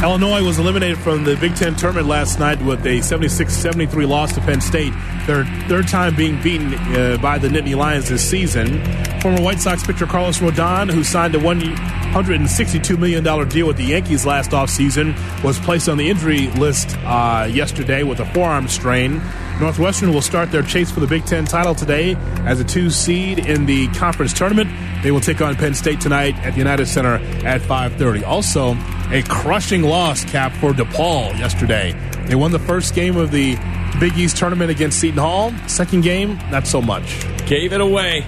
[0.02, 4.40] Illinois was eliminated from the Big Ten tournament last night with a 76-73 loss to
[4.42, 4.92] Penn State.
[5.26, 8.84] Their third time being beaten uh, by the Nittany Lions this season.
[9.20, 14.26] Former White Sox pitcher Carlos Rodon, who signed a $162 million deal with the Yankees
[14.26, 19.22] last offseason, was placed on the injury list uh, yesterday with a forearm strain.
[19.60, 23.38] Northwestern will start their chase for the Big Ten title today as a two seed
[23.38, 24.68] in the conference tournament.
[25.02, 27.14] They will take on Penn State tonight at the United Center
[27.46, 28.24] at 5:30.
[28.24, 28.76] Also,
[29.10, 31.94] a crushing loss cap for DePaul yesterday.
[32.26, 33.56] They won the first game of the
[34.04, 35.50] Big East tournament against Seton Hall.
[35.66, 37.24] Second game, not so much.
[37.46, 38.20] Gave it away.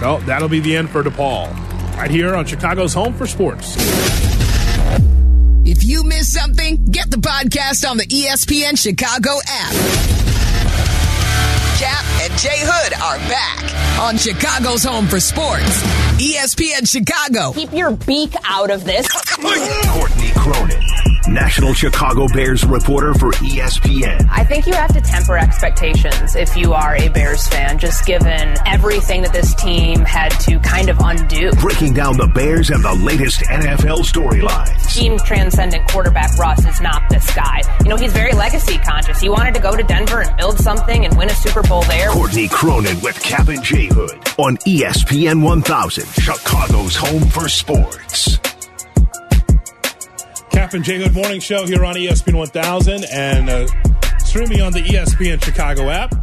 [0.00, 1.54] So that'll be the end for DePaul.
[1.98, 3.76] Right here on Chicago's Home for Sports.
[5.66, 9.72] If you missed something, get the podcast on the ESPN Chicago app.
[11.78, 15.82] Cap and Jay Hood are back on Chicago's Home for Sports.
[16.16, 17.52] ESPN Chicago.
[17.52, 19.06] Keep your beak out of this.
[19.34, 20.80] Courtney Cronin,
[21.26, 24.28] National Chicago Bears reporter for ESPN.
[24.30, 28.54] I think you have to temper expectations if you are a Bears fan, just given
[28.64, 31.50] everything that this team had to kind of undo.
[31.54, 34.94] Breaking down the Bears and the latest NFL storylines.
[34.94, 37.62] Team transcendent quarterback Russ is not this guy.
[37.82, 39.18] You know, he's very legacy conscious.
[39.18, 42.08] He wanted to go to Denver and build something and win a Super Bowl there.
[42.10, 48.38] Courtney Cronin with Cap and J Hood on ESPN 1000, Chicago's home for sports.
[50.56, 53.66] Cap and J Hood Morning Show here on ESPN 1000 and uh,
[54.20, 56.14] streaming on the ESPN Chicago app.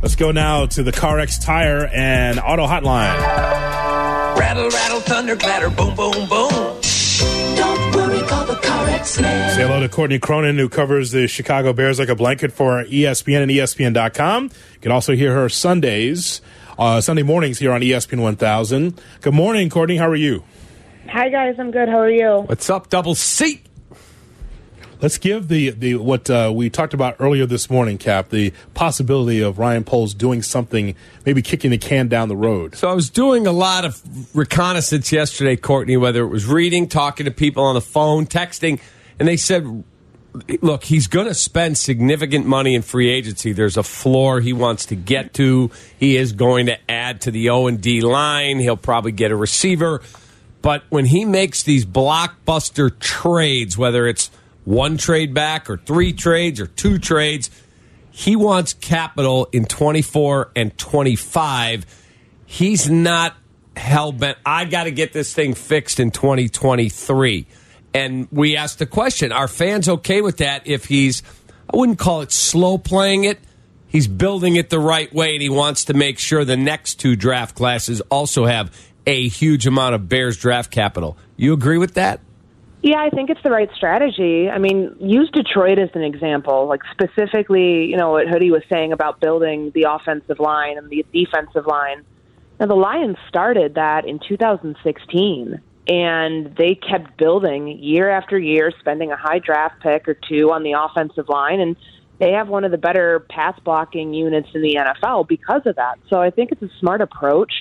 [0.00, 3.18] Let's go now to the CarX Tire and Auto Hotline.
[4.38, 6.48] Rattle, rattle, thunder, clatter, boom, boom, boom.
[7.54, 9.54] Don't worry, call the CarX man.
[9.54, 13.42] Say hello to Courtney Cronin, who covers the Chicago Bears like a blanket for ESPN
[13.42, 14.44] and ESPN.com.
[14.44, 16.40] You can also hear her Sundays,
[16.78, 18.98] uh, Sunday mornings here on ESPN 1000.
[19.20, 19.98] Good morning, Courtney.
[19.98, 20.44] How are you?
[21.08, 21.88] Hi guys, I'm good.
[21.88, 22.42] How are you?
[22.42, 23.64] What's up, double seat?
[25.00, 29.40] Let's give the the what uh, we talked about earlier this morning, Cap, the possibility
[29.40, 30.94] of Ryan Poles doing something,
[31.24, 32.74] maybe kicking the can down the road.
[32.74, 34.02] So I was doing a lot of
[34.36, 38.78] reconnaissance yesterday, Courtney, whether it was reading, talking to people on the phone, texting,
[39.18, 39.84] and they said,
[40.60, 43.52] look, he's going to spend significant money in free agency.
[43.52, 45.70] There's a floor he wants to get to.
[45.98, 48.58] He is going to add to the O and D line.
[48.58, 50.02] He'll probably get a receiver.
[50.62, 54.30] But when he makes these blockbuster trades, whether it's
[54.64, 57.50] one trade back or three trades or two trades,
[58.10, 61.86] he wants capital in 24 and 25.
[62.46, 63.34] He's not
[63.76, 64.38] hell bent.
[64.44, 67.46] I got to get this thing fixed in 2023.
[67.94, 71.22] And we asked the question are fans okay with that if he's,
[71.72, 73.38] I wouldn't call it slow playing it,
[73.86, 77.16] he's building it the right way and he wants to make sure the next two
[77.16, 78.76] draft classes also have
[79.08, 81.16] a huge amount of Bears draft capital.
[81.36, 82.20] You agree with that?
[82.82, 84.50] Yeah, I think it's the right strategy.
[84.50, 86.68] I mean, use Detroit as an example.
[86.68, 91.04] Like specifically, you know, what Hoodie was saying about building the offensive line and the
[91.12, 92.04] defensive line.
[92.60, 99.10] Now, the Lions started that in 2016, and they kept building year after year, spending
[99.10, 101.76] a high draft pick or two on the offensive line, and
[102.18, 105.98] they have one of the better pass blocking units in the NFL because of that.
[106.10, 107.52] So I think it's a smart approach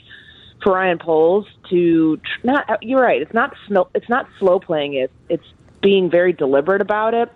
[0.63, 2.69] for Ryan Poles to tr- not.
[2.69, 3.21] Uh, you're right.
[3.21, 3.55] It's not
[3.93, 5.11] it's not slow playing it.
[5.29, 5.45] It's
[5.81, 7.29] being very deliberate about it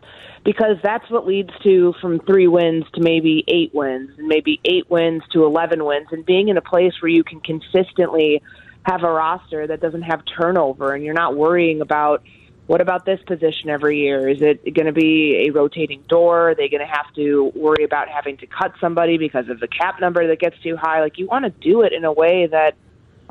[0.44, 4.90] because that's what leads to from three wins to maybe eight wins and maybe eight
[4.90, 8.42] wins to 11 wins and being in a place where you can consistently
[8.84, 12.24] have a roster that doesn't have turnover and you're not worrying about
[12.68, 14.30] what about this position every year?
[14.30, 16.52] Is it going to be a rotating door?
[16.52, 19.68] Are they going to have to worry about having to cut somebody because of the
[19.68, 21.02] cap number that gets too high?
[21.02, 22.76] Like you want to do it in a way that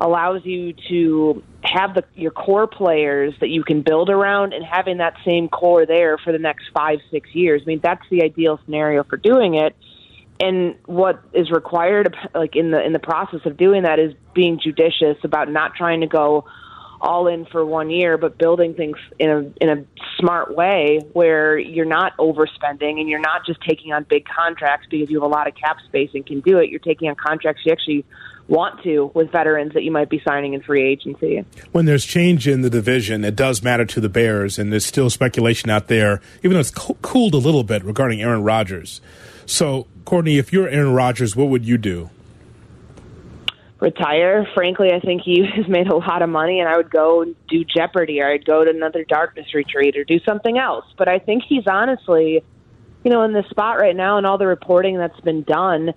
[0.01, 4.97] allows you to have the your core players that you can build around and having
[4.97, 7.61] that same core there for the next five six years.
[7.63, 9.75] I mean that's the ideal scenario for doing it.
[10.41, 14.59] and what is required, like in the in the process of doing that, is being
[14.59, 16.45] judicious about not trying to go
[16.99, 19.85] all in for one year, but building things in a in a
[20.19, 25.09] smart way where you're not overspending and you're not just taking on big contracts because
[25.09, 26.69] you have a lot of cap space and can do it.
[26.69, 28.05] You're taking on contracts you actually
[28.51, 31.43] want to with veterans that you might be signing in free agency.
[31.71, 35.09] When there's change in the division, it does matter to the Bears, and there's still
[35.09, 38.99] speculation out there, even though it's co- cooled a little bit regarding Aaron Rodgers.
[39.45, 42.09] So, Courtney, if you're Aaron Rodgers, what would you do?
[43.79, 44.47] retire.
[44.53, 47.35] Frankly, I think he has made a lot of money, and I would go and
[47.47, 50.85] do Jeopardy, or I'd go to another darkness retreat, or do something else.
[50.99, 52.43] But I think he's honestly,
[53.03, 55.95] you know, in the spot right now, and all the reporting that's been done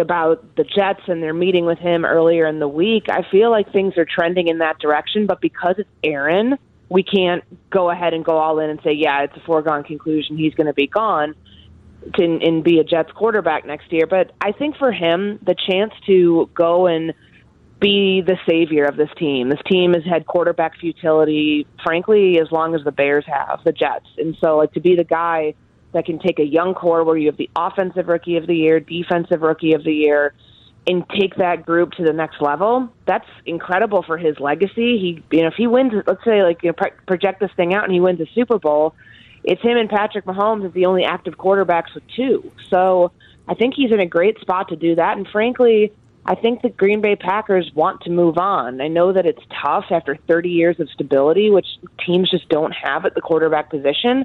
[0.00, 3.06] about the Jets and their meeting with him earlier in the week.
[3.10, 6.56] I feel like things are trending in that direction, but because it's Aaron,
[6.88, 10.36] we can't go ahead and go all in and say, yeah, it's a foregone conclusion.
[10.36, 11.34] He's going to be gone
[12.14, 14.06] to and be a Jets quarterback next year.
[14.06, 17.14] But I think for him, the chance to go and
[17.80, 19.50] be the savior of this team.
[19.50, 24.06] This team has had quarterback futility, frankly, as long as the Bears have, the Jets.
[24.18, 25.54] And so, like, to be the guy
[25.92, 28.80] that can take a young core where you have the offensive rookie of the year,
[28.80, 30.34] defensive rookie of the year,
[30.86, 32.88] and take that group to the next level.
[33.06, 34.98] That's incredible for his legacy.
[34.98, 37.84] He, you know, if he wins, let's say, like, you know, project this thing out
[37.84, 38.94] and he wins a Super Bowl,
[39.44, 42.50] it's him and Patrick Mahomes as the only active quarterbacks with two.
[42.68, 43.12] So
[43.48, 45.16] I think he's in a great spot to do that.
[45.16, 45.92] And frankly,
[46.24, 48.80] I think the Green Bay Packers want to move on.
[48.80, 51.66] I know that it's tough after 30 years of stability, which
[52.06, 54.24] teams just don't have at the quarterback position.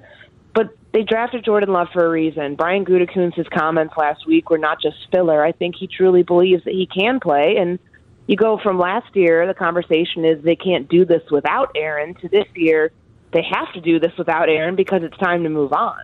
[0.98, 2.56] They drafted Jordan Love for a reason.
[2.56, 5.46] Brian Gutekunst's comments last week were not just filler.
[5.46, 7.58] I think he truly believes that he can play.
[7.60, 7.78] And
[8.26, 12.30] you go from last year, the conversation is they can't do this without Aaron, to
[12.30, 12.92] this year,
[13.32, 16.02] they have to do this without Aaron because it's time to move on.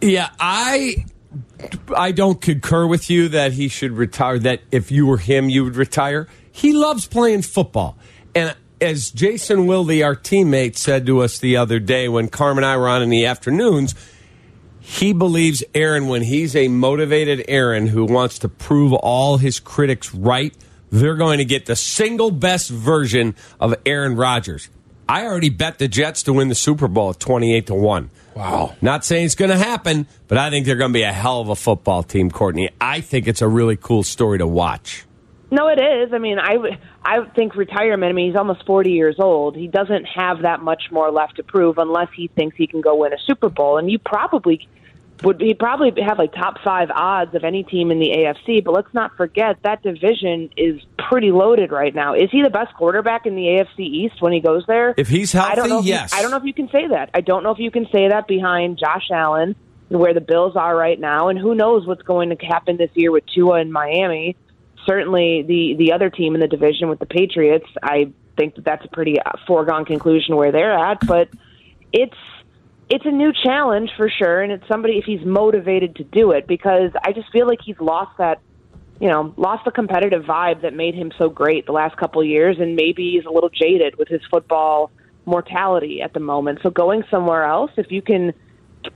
[0.00, 1.04] Yeah, I
[1.94, 4.38] I don't concur with you that he should retire.
[4.38, 6.26] That if you were him, you would retire.
[6.50, 7.98] He loves playing football,
[8.34, 12.66] and as Jason Wilde, our teammate, said to us the other day when Carm and
[12.66, 13.94] I were on in the afternoons,
[14.80, 20.14] he believes Aaron, when he's a motivated Aaron who wants to prove all his critics
[20.14, 20.56] right,
[20.90, 24.70] they're going to get the single best version of Aaron Rodgers.
[25.08, 28.10] I already bet the Jets to win the Super Bowl at 28 to 1.
[28.34, 28.76] Wow.
[28.80, 31.40] Not saying it's going to happen, but I think they're going to be a hell
[31.40, 32.70] of a football team, Courtney.
[32.80, 35.04] I think it's a really cool story to watch.
[35.50, 36.12] No, it is.
[36.12, 36.56] I mean, I
[37.08, 38.10] I think retirement.
[38.10, 39.56] I mean, he's almost forty years old.
[39.56, 42.96] He doesn't have that much more left to prove, unless he thinks he can go
[42.96, 43.78] win a Super Bowl.
[43.78, 44.68] And you probably
[45.22, 48.62] would he probably have like top five odds of any team in the AFC.
[48.62, 52.14] But let's not forget that division is pretty loaded right now.
[52.14, 54.92] Is he the best quarterback in the AFC East when he goes there?
[54.98, 56.12] If he's healthy, I don't know yes.
[56.12, 57.08] You, I don't know if you can say that.
[57.14, 59.56] I don't know if you can say that behind Josh Allen,
[59.88, 62.90] and where the Bills are right now, and who knows what's going to happen this
[62.92, 64.36] year with Tua in Miami.
[64.88, 68.84] Certainly, the the other team in the division with the Patriots, I think that that's
[68.84, 71.06] a pretty uh, foregone conclusion where they're at.
[71.06, 71.28] But
[71.92, 72.16] it's
[72.88, 76.46] it's a new challenge for sure, and it's somebody if he's motivated to do it
[76.46, 78.40] because I just feel like he's lost that,
[78.98, 82.26] you know, lost the competitive vibe that made him so great the last couple of
[82.26, 84.90] years, and maybe he's a little jaded with his football
[85.26, 86.60] mortality at the moment.
[86.62, 88.32] So going somewhere else, if you can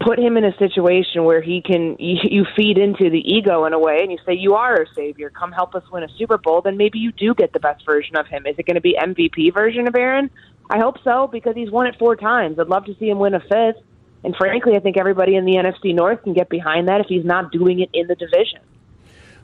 [0.01, 3.73] put him in a situation where he can you, you feed into the ego in
[3.73, 6.39] a way and you say you are our savior come help us win a super
[6.39, 8.81] bowl then maybe you do get the best version of him is it going to
[8.81, 10.31] be mvp version of aaron
[10.73, 12.59] I hope so because he's won it four times.
[12.59, 13.85] I'd love to see him win a fifth.
[14.25, 17.25] And frankly, I think everybody in the NFC North can get behind that if he's
[17.25, 18.61] not doing it in the division.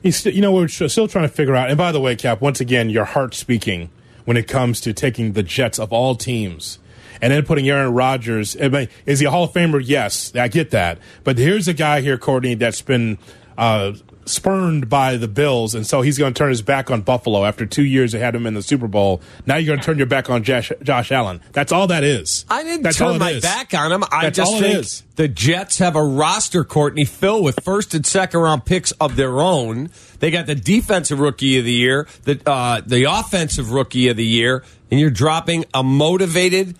[0.01, 1.69] You know, we're still trying to figure out.
[1.69, 3.91] And by the way, Cap, once again, your heart speaking
[4.25, 6.79] when it comes to taking the Jets of all teams
[7.21, 8.55] and then putting Aaron Rodgers.
[8.55, 9.81] Is he a Hall of Famer?
[9.83, 10.99] Yes, I get that.
[11.23, 13.17] But here's a guy here, Courtney, that's been
[13.57, 13.93] uh,
[14.25, 17.65] spurned by the Bills, and so he's going to turn his back on Buffalo after
[17.65, 19.21] two years they had him in the Super Bowl.
[19.45, 21.41] Now you're going to turn your back on Josh, Josh Allen.
[21.51, 22.45] That's all that is.
[22.49, 24.03] I didn't That's turn my back on him.
[24.11, 25.03] I That's just all it think is.
[25.15, 29.39] the Jets have a roster, Courtney, filled with first and second round picks of their
[29.41, 29.89] own.
[30.19, 34.25] They got the defensive rookie of the year, the uh, the offensive rookie of the
[34.25, 36.77] year, and you're dropping a motivated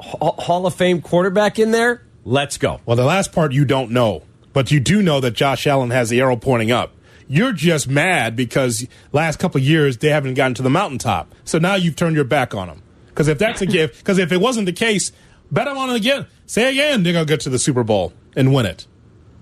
[0.00, 2.02] Hall of Fame quarterback in there.
[2.24, 2.80] Let's go.
[2.86, 4.22] Well, the last part you don't know,
[4.52, 6.92] but you do know that Josh Allen has the arrow pointing up.
[7.28, 11.32] You're just mad because last couple years they haven't gotten to the mountaintop.
[11.44, 12.82] So now you've turned your back on them.
[13.06, 15.12] Because if that's a gift, because if it wasn't the case,
[15.50, 16.26] bet them on it again.
[16.46, 18.86] Say again, they're gonna get to the Super Bowl and win it.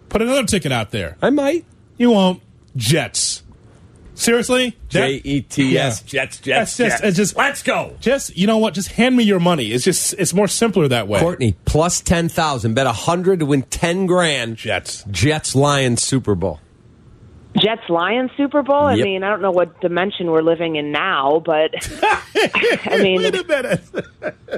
[0.08, 1.16] Put another ticket out there.
[1.22, 1.64] I might.
[1.96, 2.42] You won't.
[2.76, 3.42] Jets.
[4.18, 4.76] Seriously?
[4.88, 6.02] J E T S.
[6.02, 6.38] Jets.
[6.38, 6.76] Jets.
[6.76, 7.02] That's just, Jets.
[7.04, 7.96] it's just Let's go.
[8.00, 8.74] Just you know what?
[8.74, 9.66] Just hand me your money.
[9.70, 11.20] It's just it's more simpler that way.
[11.20, 12.74] Courtney plus ten thousand.
[12.74, 14.56] Bet a hundred to win ten grand.
[14.56, 15.04] Jets.
[15.10, 16.60] Jets Lions Super Bowl.
[17.60, 18.86] Jets Lions Super Bowl.
[18.86, 19.04] I Yep.
[19.04, 21.70] mean, I don't know what dimension we're living in now, but
[22.02, 23.22] I mean,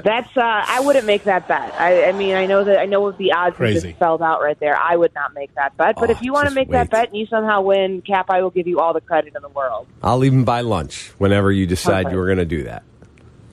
[0.03, 1.73] that's uh, I wouldn't make that bet.
[1.79, 3.87] I, I mean, I know that I know what the odds Crazy.
[3.89, 4.75] just spelled out right there.
[4.77, 5.95] I would not make that bet.
[5.99, 8.41] But Oh, if you want to make that bet and you somehow win, Cap, I
[8.41, 9.87] will give you all the credit in the world.
[10.03, 12.11] I'll even buy lunch whenever you decide Perfect.
[12.13, 12.83] you were going to do that.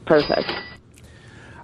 [0.07, 0.51] Perfect.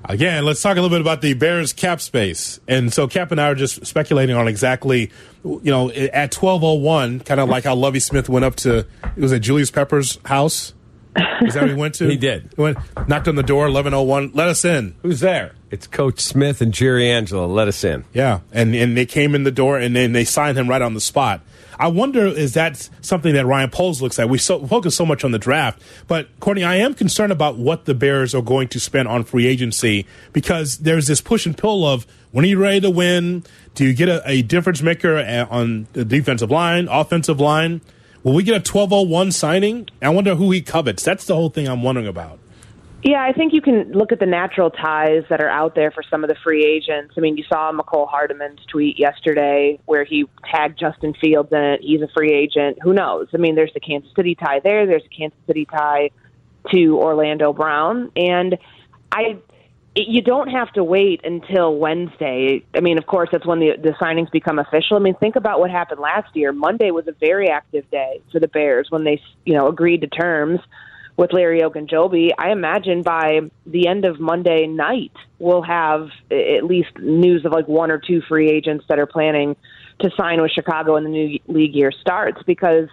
[0.06, 2.60] Again, let's talk a little bit about the Bears cap space.
[2.68, 5.10] And so Cap and I are just speculating on exactly,
[5.42, 9.32] you know, at 1201, kind of like how Lovie Smith went up to, it was
[9.32, 10.74] at Julius Peppers' house.
[11.16, 12.08] Is that what he went to?
[12.14, 12.50] He did.
[12.56, 14.94] He went, knocked on the door, 1101, let us in.
[15.02, 15.52] Who's there?
[15.70, 17.46] It's Coach Smith and Jerry Angelo.
[17.46, 18.04] Let us in.
[18.12, 18.40] Yeah.
[18.52, 21.00] And, and they came in the door and then they signed him right on the
[21.00, 21.40] spot.
[21.78, 24.28] I wonder, is that something that Ryan Poles looks at?
[24.28, 27.84] We so, focus so much on the draft, but Courtney, I am concerned about what
[27.84, 31.84] the Bears are going to spend on free agency because there's this push and pull
[31.84, 33.44] of when are you ready to win?
[33.74, 37.80] Do you get a, a difference maker eh, on the defensive line, offensive line?
[38.24, 39.88] Will we get a 1201 signing?
[40.00, 41.02] I wonder who he covets.
[41.02, 42.38] That's the whole thing I'm wondering about.
[43.02, 46.02] Yeah, I think you can look at the natural ties that are out there for
[46.08, 47.12] some of the free agents.
[47.18, 51.80] I mean, you saw Mecole Hardman's tweet yesterday where he tagged Justin Fields in it.
[51.82, 52.78] He's a free agent.
[52.82, 53.28] Who knows?
[53.34, 54.86] I mean, there's the Kansas City tie there.
[54.86, 56.08] There's a Kansas City tie
[56.72, 58.56] to Orlando Brown, and
[59.12, 59.36] I.
[59.96, 62.64] You don't have to wait until Wednesday.
[62.74, 64.96] I mean, of course, that's when the the signings become official.
[64.96, 66.52] I mean, think about what happened last year.
[66.52, 70.08] Monday was a very active day for the Bears when they, you know, agreed to
[70.08, 70.58] terms
[71.16, 72.30] with Larry Ogunjobi.
[72.36, 77.68] I imagine by the end of Monday night, we'll have at least news of like
[77.68, 79.54] one or two free agents that are planning
[80.00, 82.88] to sign with Chicago when the new league year starts because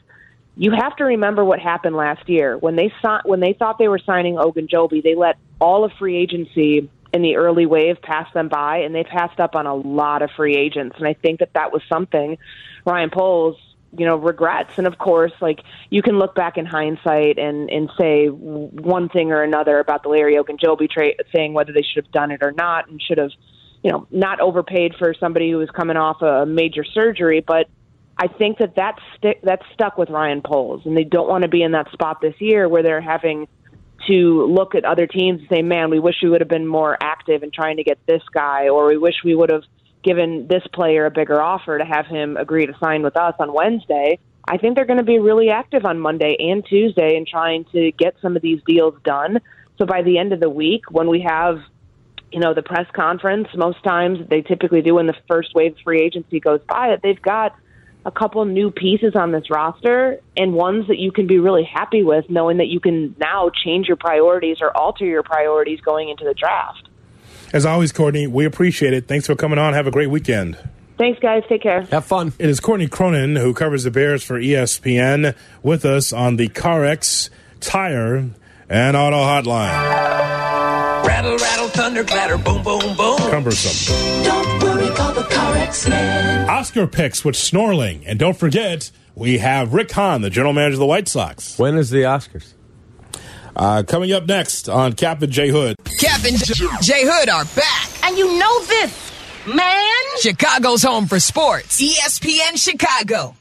[0.56, 2.58] you have to remember what happened last year.
[2.58, 6.18] When they saw, when they thought they were signing Ogunjobi, they let all of free
[6.18, 10.22] agency in the early wave pass them by, and they passed up on a lot
[10.22, 10.96] of free agents.
[10.98, 12.38] And I think that that was something
[12.86, 13.58] Ryan Poles
[13.98, 14.78] you know regrets.
[14.78, 19.32] And of course like you can look back in hindsight and and say one thing
[19.32, 22.52] or another about the Larry Ogunjobi trade thing whether they should have done it or
[22.52, 23.32] not and should have
[23.84, 27.42] you know not overpaid for somebody who was coming off a major surgery.
[27.42, 27.68] But
[28.22, 29.02] I think that that's
[29.42, 32.36] that's stuck with Ryan Poles and they don't want to be in that spot this
[32.38, 33.48] year where they're having
[34.08, 36.96] to look at other teams and say man we wish we would have been more
[37.02, 39.64] active in trying to get this guy or we wish we would have
[40.04, 43.54] given this player a bigger offer to have him agree to sign with us on
[43.54, 44.20] Wednesday.
[44.48, 47.92] I think they're going to be really active on Monday and Tuesday in trying to
[47.92, 49.40] get some of these deals done.
[49.80, 51.60] So by the end of the week, when we have,
[52.32, 55.78] you know, the press conference, most times they typically do when the first wave of
[55.84, 57.56] free agency goes by, that they've got
[58.06, 62.04] a couple new pieces on this roster and ones that you can be really happy
[62.04, 66.24] with, knowing that you can now change your priorities or alter your priorities going into
[66.24, 66.90] the draft.
[67.54, 69.08] As always, Courtney, we appreciate it.
[69.08, 69.74] Thanks for coming on.
[69.74, 70.58] Have a great weekend.
[70.98, 71.44] Thanks, guys.
[71.50, 71.82] Take care.
[71.84, 72.34] Have fun.
[72.40, 77.30] It is Courtney Cronin who covers the Bears for ESPN with us on the CarX
[77.60, 78.30] Tire
[78.70, 80.81] and Auto Hotline.
[81.22, 83.16] Rattle, rattle, thunder, clatter, boom, boom, boom.
[83.30, 84.24] Cumbersome.
[84.24, 86.50] Don't worry, call the CarX man.
[86.50, 88.02] Oscar picks with Snorling.
[88.08, 91.60] And don't forget, we have Rick Hahn, the general manager of the White Sox.
[91.60, 92.54] When is the Oscars?
[93.56, 95.76] Uh, coming up next on Captain J Hood.
[96.00, 97.90] Captain J- J Hood are back.
[98.04, 99.12] And you know this,
[99.46, 99.94] man.
[100.22, 101.80] Chicago's home for sports.
[101.80, 103.36] ESPN Chicago.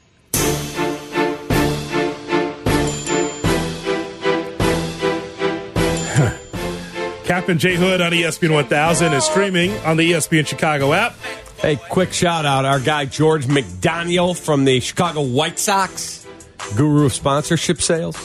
[7.31, 11.15] Cap Jay Hood on ESPN 1000 is streaming on the ESPN Chicago app.
[11.59, 12.65] Hey, quick shout out.
[12.65, 16.27] Our guy George McDaniel from the Chicago White Sox,
[16.75, 18.17] guru of sponsorship sales.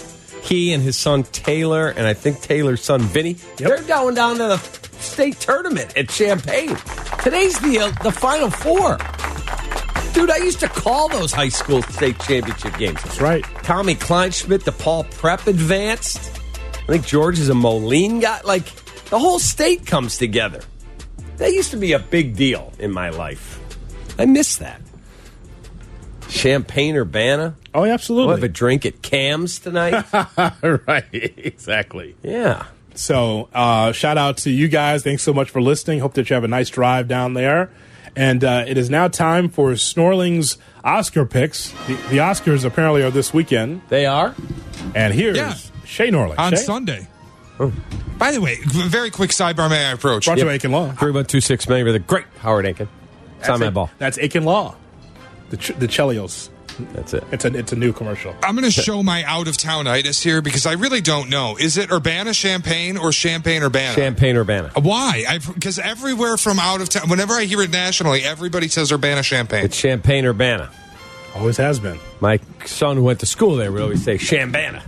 [0.43, 4.49] He and his son Taylor, and I think Taylor's son Vinny, they're going down to
[4.49, 4.57] the
[4.99, 6.75] state tournament at Champaign.
[7.23, 8.99] Today's the uh, the final four.
[10.15, 13.01] Dude, I used to call those high school state championship games.
[13.05, 13.45] That's right.
[13.63, 16.41] Tommy Kleinschmidt, DePaul Prep advanced.
[16.75, 18.41] I think George is a Moline guy.
[18.43, 18.67] Like
[19.11, 20.61] the whole state comes together.
[21.39, 23.61] That used to be a big deal in my life.
[24.19, 24.81] I miss that.
[26.29, 27.55] Champaign Urbana.
[27.75, 28.27] Oh, absolutely.
[28.29, 30.05] We'll have a drink at Cam's tonight.
[30.63, 32.17] right, exactly.
[32.23, 32.67] yeah.
[32.95, 35.03] So, uh, shout out to you guys.
[35.03, 36.01] Thanks so much for listening.
[36.01, 37.71] Hope that you have a nice drive down there.
[38.17, 41.71] And uh, it is now time for Snorling's Oscar picks.
[41.87, 43.83] The, the Oscars apparently are this weekend.
[43.91, 44.35] They are?
[44.95, 45.55] And here's Yeah.
[45.85, 46.39] Shay Norling.
[46.39, 46.57] on Shay?
[46.63, 47.07] Sunday.
[48.19, 50.27] By the way, very quick sidebar may I approach?
[50.27, 50.87] Brought to you by Ankin Law.
[50.89, 52.89] 3126 million with the great Howard Ankin.
[53.41, 53.75] It's on my it.
[53.75, 53.91] ball.
[53.99, 54.77] That's Ankin Law.
[55.51, 56.51] The, ch- the Chelios.
[56.93, 57.25] That's it.
[57.33, 58.35] It's a, it's a new commercial.
[58.43, 61.57] I'm going to show my out of townitis here because I really don't know.
[61.59, 63.95] Is it Urbana Champaign or Champaign Urbana?
[63.95, 64.73] Champaign Urbana.
[64.75, 65.39] Why?
[65.55, 69.65] Because everywhere from out of town, whenever I hear it nationally, everybody says Urbana Champaign.
[69.65, 70.71] It's Champaign Urbana.
[71.35, 71.99] Always has been.
[72.21, 74.83] My son who went to school there would always say Shambana.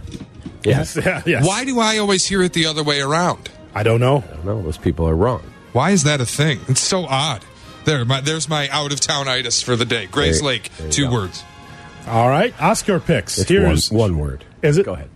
[0.68, 0.96] Yes.
[1.04, 1.46] Yeah, yes.
[1.46, 3.50] Why do I always hear it the other way around?
[3.74, 4.18] I don't know.
[4.26, 4.62] I don't know.
[4.62, 5.42] Those people are wrong.
[5.72, 6.60] Why is that a thing?
[6.68, 7.44] It's so odd.
[7.84, 10.06] There, my, there's my out of town itis for the day.
[10.06, 11.12] Grace There- Lake, there two go.
[11.12, 11.44] words.
[12.06, 12.54] All right.
[12.60, 13.38] Oscar picks.
[13.38, 14.44] It's Here's one, one word.
[14.62, 14.84] Is it?
[14.86, 15.10] Go ahead.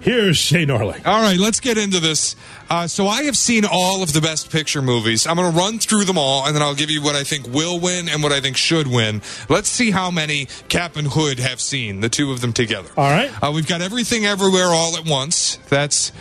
[0.00, 0.04] Yeah.
[0.12, 1.04] Here's Shay Norling.
[1.06, 2.36] All right, let's get into this.
[2.70, 5.26] Uh, so I have seen all of the best picture movies.
[5.26, 7.46] I'm going to run through them all, and then I'll give you what I think
[7.52, 9.22] will win and what I think should win.
[9.48, 12.88] Let's see how many Cap and Hood have seen, the two of them together.
[12.96, 13.30] All right.
[13.42, 15.56] Uh, we've got Everything Everywhere All at Once.
[15.68, 16.12] That's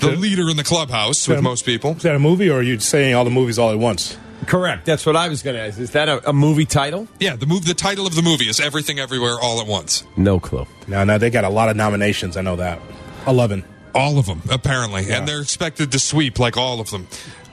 [0.00, 0.18] the Good.
[0.18, 1.42] leader in the clubhouse with Yeah.
[1.42, 1.92] most people.
[1.92, 4.16] Is that a movie, or are you saying all the movies all at once?
[4.46, 4.86] Correct.
[4.86, 5.78] That's what I was going to ask.
[5.78, 7.06] Is that a, a movie title?
[7.20, 7.66] Yeah, the move.
[7.66, 10.02] The title of the movie is Everything Everywhere All at Once.
[10.16, 10.66] No clue.
[10.88, 12.38] No, no, they got a lot of nominations.
[12.38, 12.80] I know that.
[13.26, 13.64] Eleven.
[13.94, 17.08] All of them, apparently, and they're expected to sweep like all of them.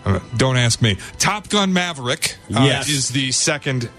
[0.05, 0.97] Uh, don't ask me.
[1.17, 2.87] Top Gun Maverick uh, Yes.
[2.89, 3.89] is the second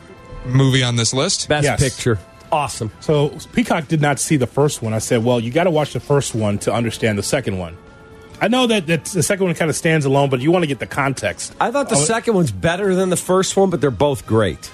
[0.47, 1.49] movie on this list.
[1.49, 1.81] Best Yes.
[1.81, 2.19] picture.
[2.53, 2.91] Awesome.
[3.01, 4.95] So Peacock did not see the first one.
[4.95, 7.77] I said, well, you got to watch the first one to understand the second one.
[8.41, 10.67] I know that, that the second one kind of stands alone, but you want to
[10.69, 11.53] get the context.
[11.61, 14.71] I thought the Oh, second one's better than the first one, but they're both great.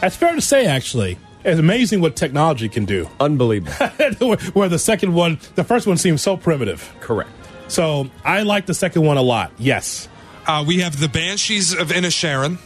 [0.00, 1.18] That's fair to say, actually.
[1.46, 3.08] It's amazing what technology can do.
[3.20, 3.72] Unbelievable.
[4.18, 6.92] where, where the second one, the first one seems so primitive.
[7.00, 7.30] Correct.
[7.68, 9.52] So I like the second one a lot.
[9.58, 10.08] Yes.
[10.46, 12.58] Uh, we have the Banshees of Inisherin.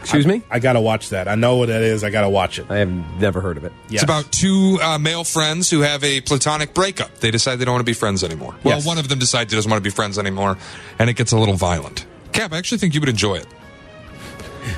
[0.00, 0.42] Excuse me?
[0.50, 1.26] I got to watch that.
[1.28, 2.04] I know what that is.
[2.04, 2.70] I got to watch it.
[2.70, 2.88] I have
[3.20, 3.72] never heard of it.
[3.88, 3.94] Yes.
[3.94, 7.14] It's about two uh, male friends who have a platonic breakup.
[7.16, 8.54] They decide they don't want to be friends anymore.
[8.62, 8.86] Well, Yes.
[8.86, 10.56] one of them decides he doesn't want to be friends anymore,
[10.98, 12.06] and it gets a little violent.
[12.32, 13.46] Cap, I actually think you would enjoy it.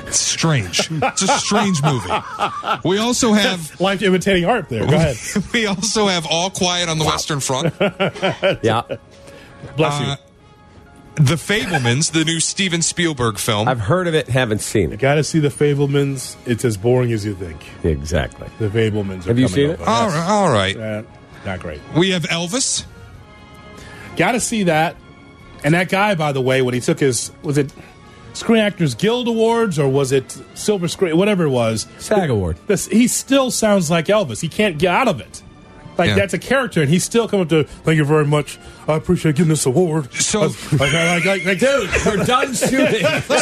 [0.07, 0.89] It's strange.
[0.91, 2.09] it's a strange movie.
[2.83, 4.85] We also have life imitating art there.
[4.87, 5.17] Go ahead.
[5.53, 7.73] we also have All Quiet on the Western Front.
[8.63, 8.81] Yeah.
[9.77, 10.05] Bless you.
[10.07, 10.15] Uh,
[11.15, 13.67] the Fabelmans, the new Steven Spielberg film.
[13.67, 14.99] I've heard of it, haven't seen it.
[14.99, 16.35] Got to see the Fabelmans.
[16.47, 17.63] It's as boring as you think.
[17.83, 18.47] Exactly.
[18.59, 19.25] The Fabelmans.
[19.25, 19.79] Are Have you coming seen it?
[19.81, 19.89] over.
[19.89, 20.13] all Yes.
[20.15, 20.77] right, all right.
[20.77, 21.03] Uh,
[21.45, 21.81] not great.
[21.95, 22.85] We have Elvis.
[24.15, 24.95] Got to see that.
[25.63, 27.71] And that guy, by the way, when he took his was it
[28.33, 32.57] Screen Actors Guild Awards or was it Silver Screen, whatever it was, SAG Award.
[32.67, 34.41] this, he still sounds like Elvis.
[34.41, 35.41] He can't get out of it.
[35.97, 36.15] Like Yeah.
[36.15, 37.65] that's a character, and he's still coming to.
[37.65, 38.57] Thank you very much.
[38.87, 40.11] I appreciate getting this award.
[40.13, 40.39] So-
[40.71, 43.05] like, like, like, like, dude, We're done shooting.
[43.27, 43.37] So,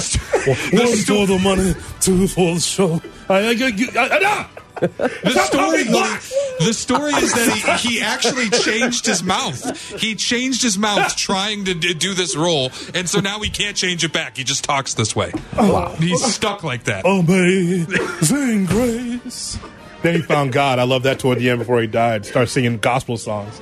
[0.00, 0.22] st-
[0.70, 3.00] the, one for the money, two for the show.
[3.28, 3.52] I, I, I,
[3.96, 4.46] I, I,
[4.80, 10.00] the story, talking the story is that he, he actually changed his mouth.
[10.00, 13.76] He changed his mouth trying to d- do this role, and so now he can't
[13.76, 14.36] change it back.
[14.36, 15.32] He just talks this way.
[15.56, 15.94] Wow.
[15.98, 17.04] He's stuck like that.
[17.06, 19.58] Amazing grace.
[20.02, 20.78] Then he found God.
[20.78, 22.26] I love that toward the end before he died.
[22.26, 23.60] Start singing gospel songs.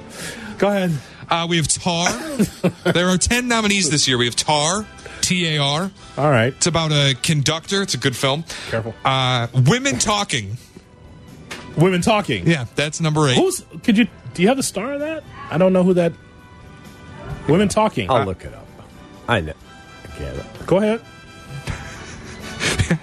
[0.58, 0.92] Go ahead.
[1.30, 2.10] Uh, we have Tar.
[2.92, 4.18] there are 10 nominees this year.
[4.18, 4.86] We have Tar,
[5.22, 5.90] T A R.
[6.18, 6.52] All right.
[6.54, 7.82] It's about a conductor.
[7.82, 8.44] It's a good film.
[8.70, 8.94] Careful.
[9.04, 10.58] Uh, women Talking.
[11.76, 12.46] Women talking.
[12.46, 13.36] Yeah, that's number eight.
[13.36, 13.64] Who's?
[13.82, 14.06] Could you?
[14.34, 15.24] Do you have the star of that?
[15.50, 16.12] I don't know who that.
[17.48, 18.08] Women talking.
[18.10, 18.66] I'll Uh, look it up.
[19.28, 19.52] I know.
[20.04, 20.66] I can't.
[20.66, 21.00] Go ahead.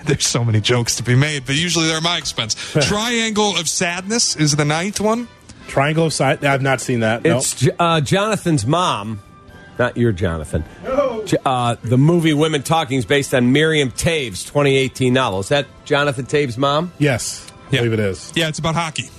[0.05, 2.55] There's so many jokes to be made, but usually they're at my expense.
[2.87, 5.27] Triangle of Sadness is the ninth one.
[5.67, 6.43] Triangle of Sight.
[6.43, 7.23] I've not seen that.
[7.23, 7.37] No.
[7.37, 9.21] It's J- uh, Jonathan's mom,
[9.79, 10.63] not your Jonathan.
[11.25, 15.39] J- Uh, the movie Women Talking is based on Miriam Toews' 2018 novel.
[15.39, 16.91] Is that Jonathan Toews' mom?
[16.99, 17.47] Yes.
[17.71, 18.31] I believe it is.
[18.35, 19.09] Yeah, it's about hockey.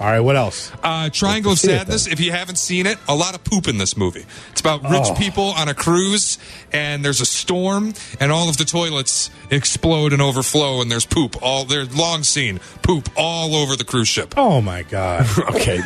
[0.00, 0.18] All right.
[0.18, 0.72] What else?
[0.82, 2.08] Uh, Triangle of see it, Sadness.
[2.08, 4.26] If you haven't seen it, a lot of poop in this movie.
[4.50, 5.14] It's about rich Oh.
[5.14, 6.36] people on a cruise,
[6.72, 11.36] and there's a storm, and all of the toilets explode and overflow, and there's poop.
[11.40, 14.34] All there's long scene poop all over the cruise ship.
[14.36, 15.26] Oh my God.
[15.54, 15.78] Okay.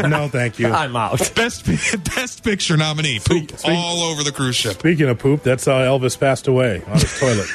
[0.08, 0.68] no, thank you.
[0.68, 1.18] I'm out.
[1.34, 1.66] Best
[2.14, 3.18] best picture nominee.
[3.18, 4.74] Poop Speak- speak- all over the cruise ship.
[4.74, 7.48] Speaking of poop, that's how Elvis passed away on his toilet.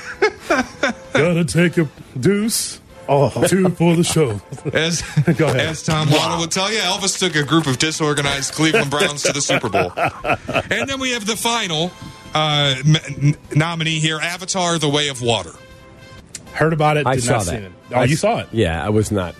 [1.13, 1.87] Gotta take a
[2.19, 2.79] deuce.
[3.13, 4.39] Oh, two for the show.
[4.73, 5.01] As,
[5.37, 5.59] Go ahead.
[5.59, 9.33] as Tom Waddle would tell you, Elvis took a group of disorganized Cleveland Browns to
[9.33, 9.91] the Super Bowl.
[10.71, 11.91] And then we have the final
[12.33, 15.51] uh, m- n- nominee here Avatar The Way of Water.
[16.53, 17.05] Heard about it.
[17.05, 17.51] I did saw not that.
[17.51, 17.71] see it.
[17.91, 18.47] Oh, I you s- saw it.
[18.53, 19.35] Yeah, I was not.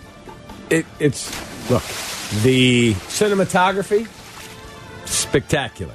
[0.70, 1.30] It, it's
[1.72, 1.84] look
[2.44, 4.08] the cinematography
[5.08, 5.94] spectacular,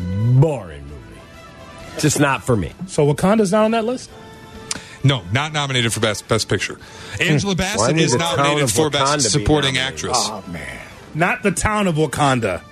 [0.00, 1.20] boring movie.
[1.98, 2.72] Just not for me.
[2.86, 4.10] So Wakanda's not on that list.
[5.04, 6.78] No, not nominated for Best Best Picture.
[7.20, 10.10] Angela Bassett would is the nominated for Wakanda Best Supporting nominated?
[10.10, 10.18] Actress.
[10.18, 10.80] Oh man,
[11.14, 12.62] not the town of Wakanda.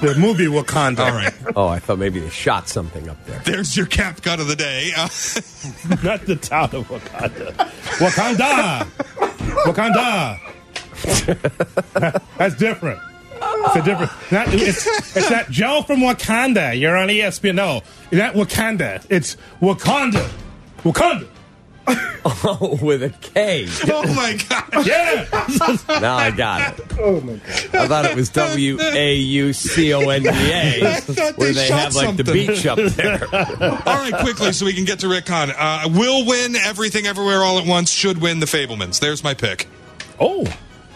[0.00, 1.00] The movie Wakanda.
[1.00, 1.34] All right.
[1.56, 3.40] Oh, I thought maybe they shot something up there.
[3.44, 4.92] There's your cap cut of the day.
[4.96, 5.02] Uh,
[6.02, 7.52] not the town of Wakanda.
[7.98, 8.86] Wakanda.
[9.66, 10.38] Wakanda.
[12.38, 12.98] That's different.
[13.42, 14.12] It's a different.
[14.32, 16.78] Not, it's, it's that Joe from Wakanda.
[16.78, 17.56] You're on ESPN.
[17.56, 19.04] No, it's not Wakanda.
[19.10, 20.30] It's Wakanda.
[20.82, 21.26] Wakanda.
[22.22, 23.66] Oh, with a K.
[23.90, 24.86] Oh my god!
[24.86, 25.26] Yeah.
[26.00, 26.84] Now I got it.
[27.00, 27.74] Oh my god.
[27.74, 31.48] I thought it was W A U C O N D I A, thought where
[31.48, 33.24] they they shot have like the beach up there.
[33.24, 35.50] All right, quickly, so we can get to Rick Hahn.
[35.50, 37.90] Uh, will win everything everywhere all at once.
[37.90, 39.00] Should win the Fabelmans.
[39.00, 39.66] There's my pick.
[40.20, 40.46] Oh.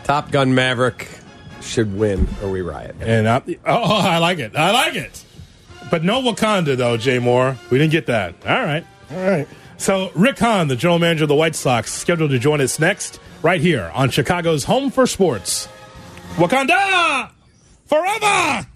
[0.05, 1.09] Top Gun Maverick
[1.63, 2.97] should win, or we riot.
[3.01, 4.55] And I, oh, I like it.
[4.55, 5.25] I like it.
[5.91, 7.57] But no Wakanda though, Jay Moore.
[7.71, 8.35] We didn't get that.
[8.47, 8.85] All right.
[9.11, 9.49] All right.
[9.77, 13.21] So Rick Hahn, the general manager of the White Sox, scheduled to join us next,
[13.43, 15.69] right here on Chicago's Home for Sports.
[16.37, 17.31] Wakanda
[17.87, 18.67] forever.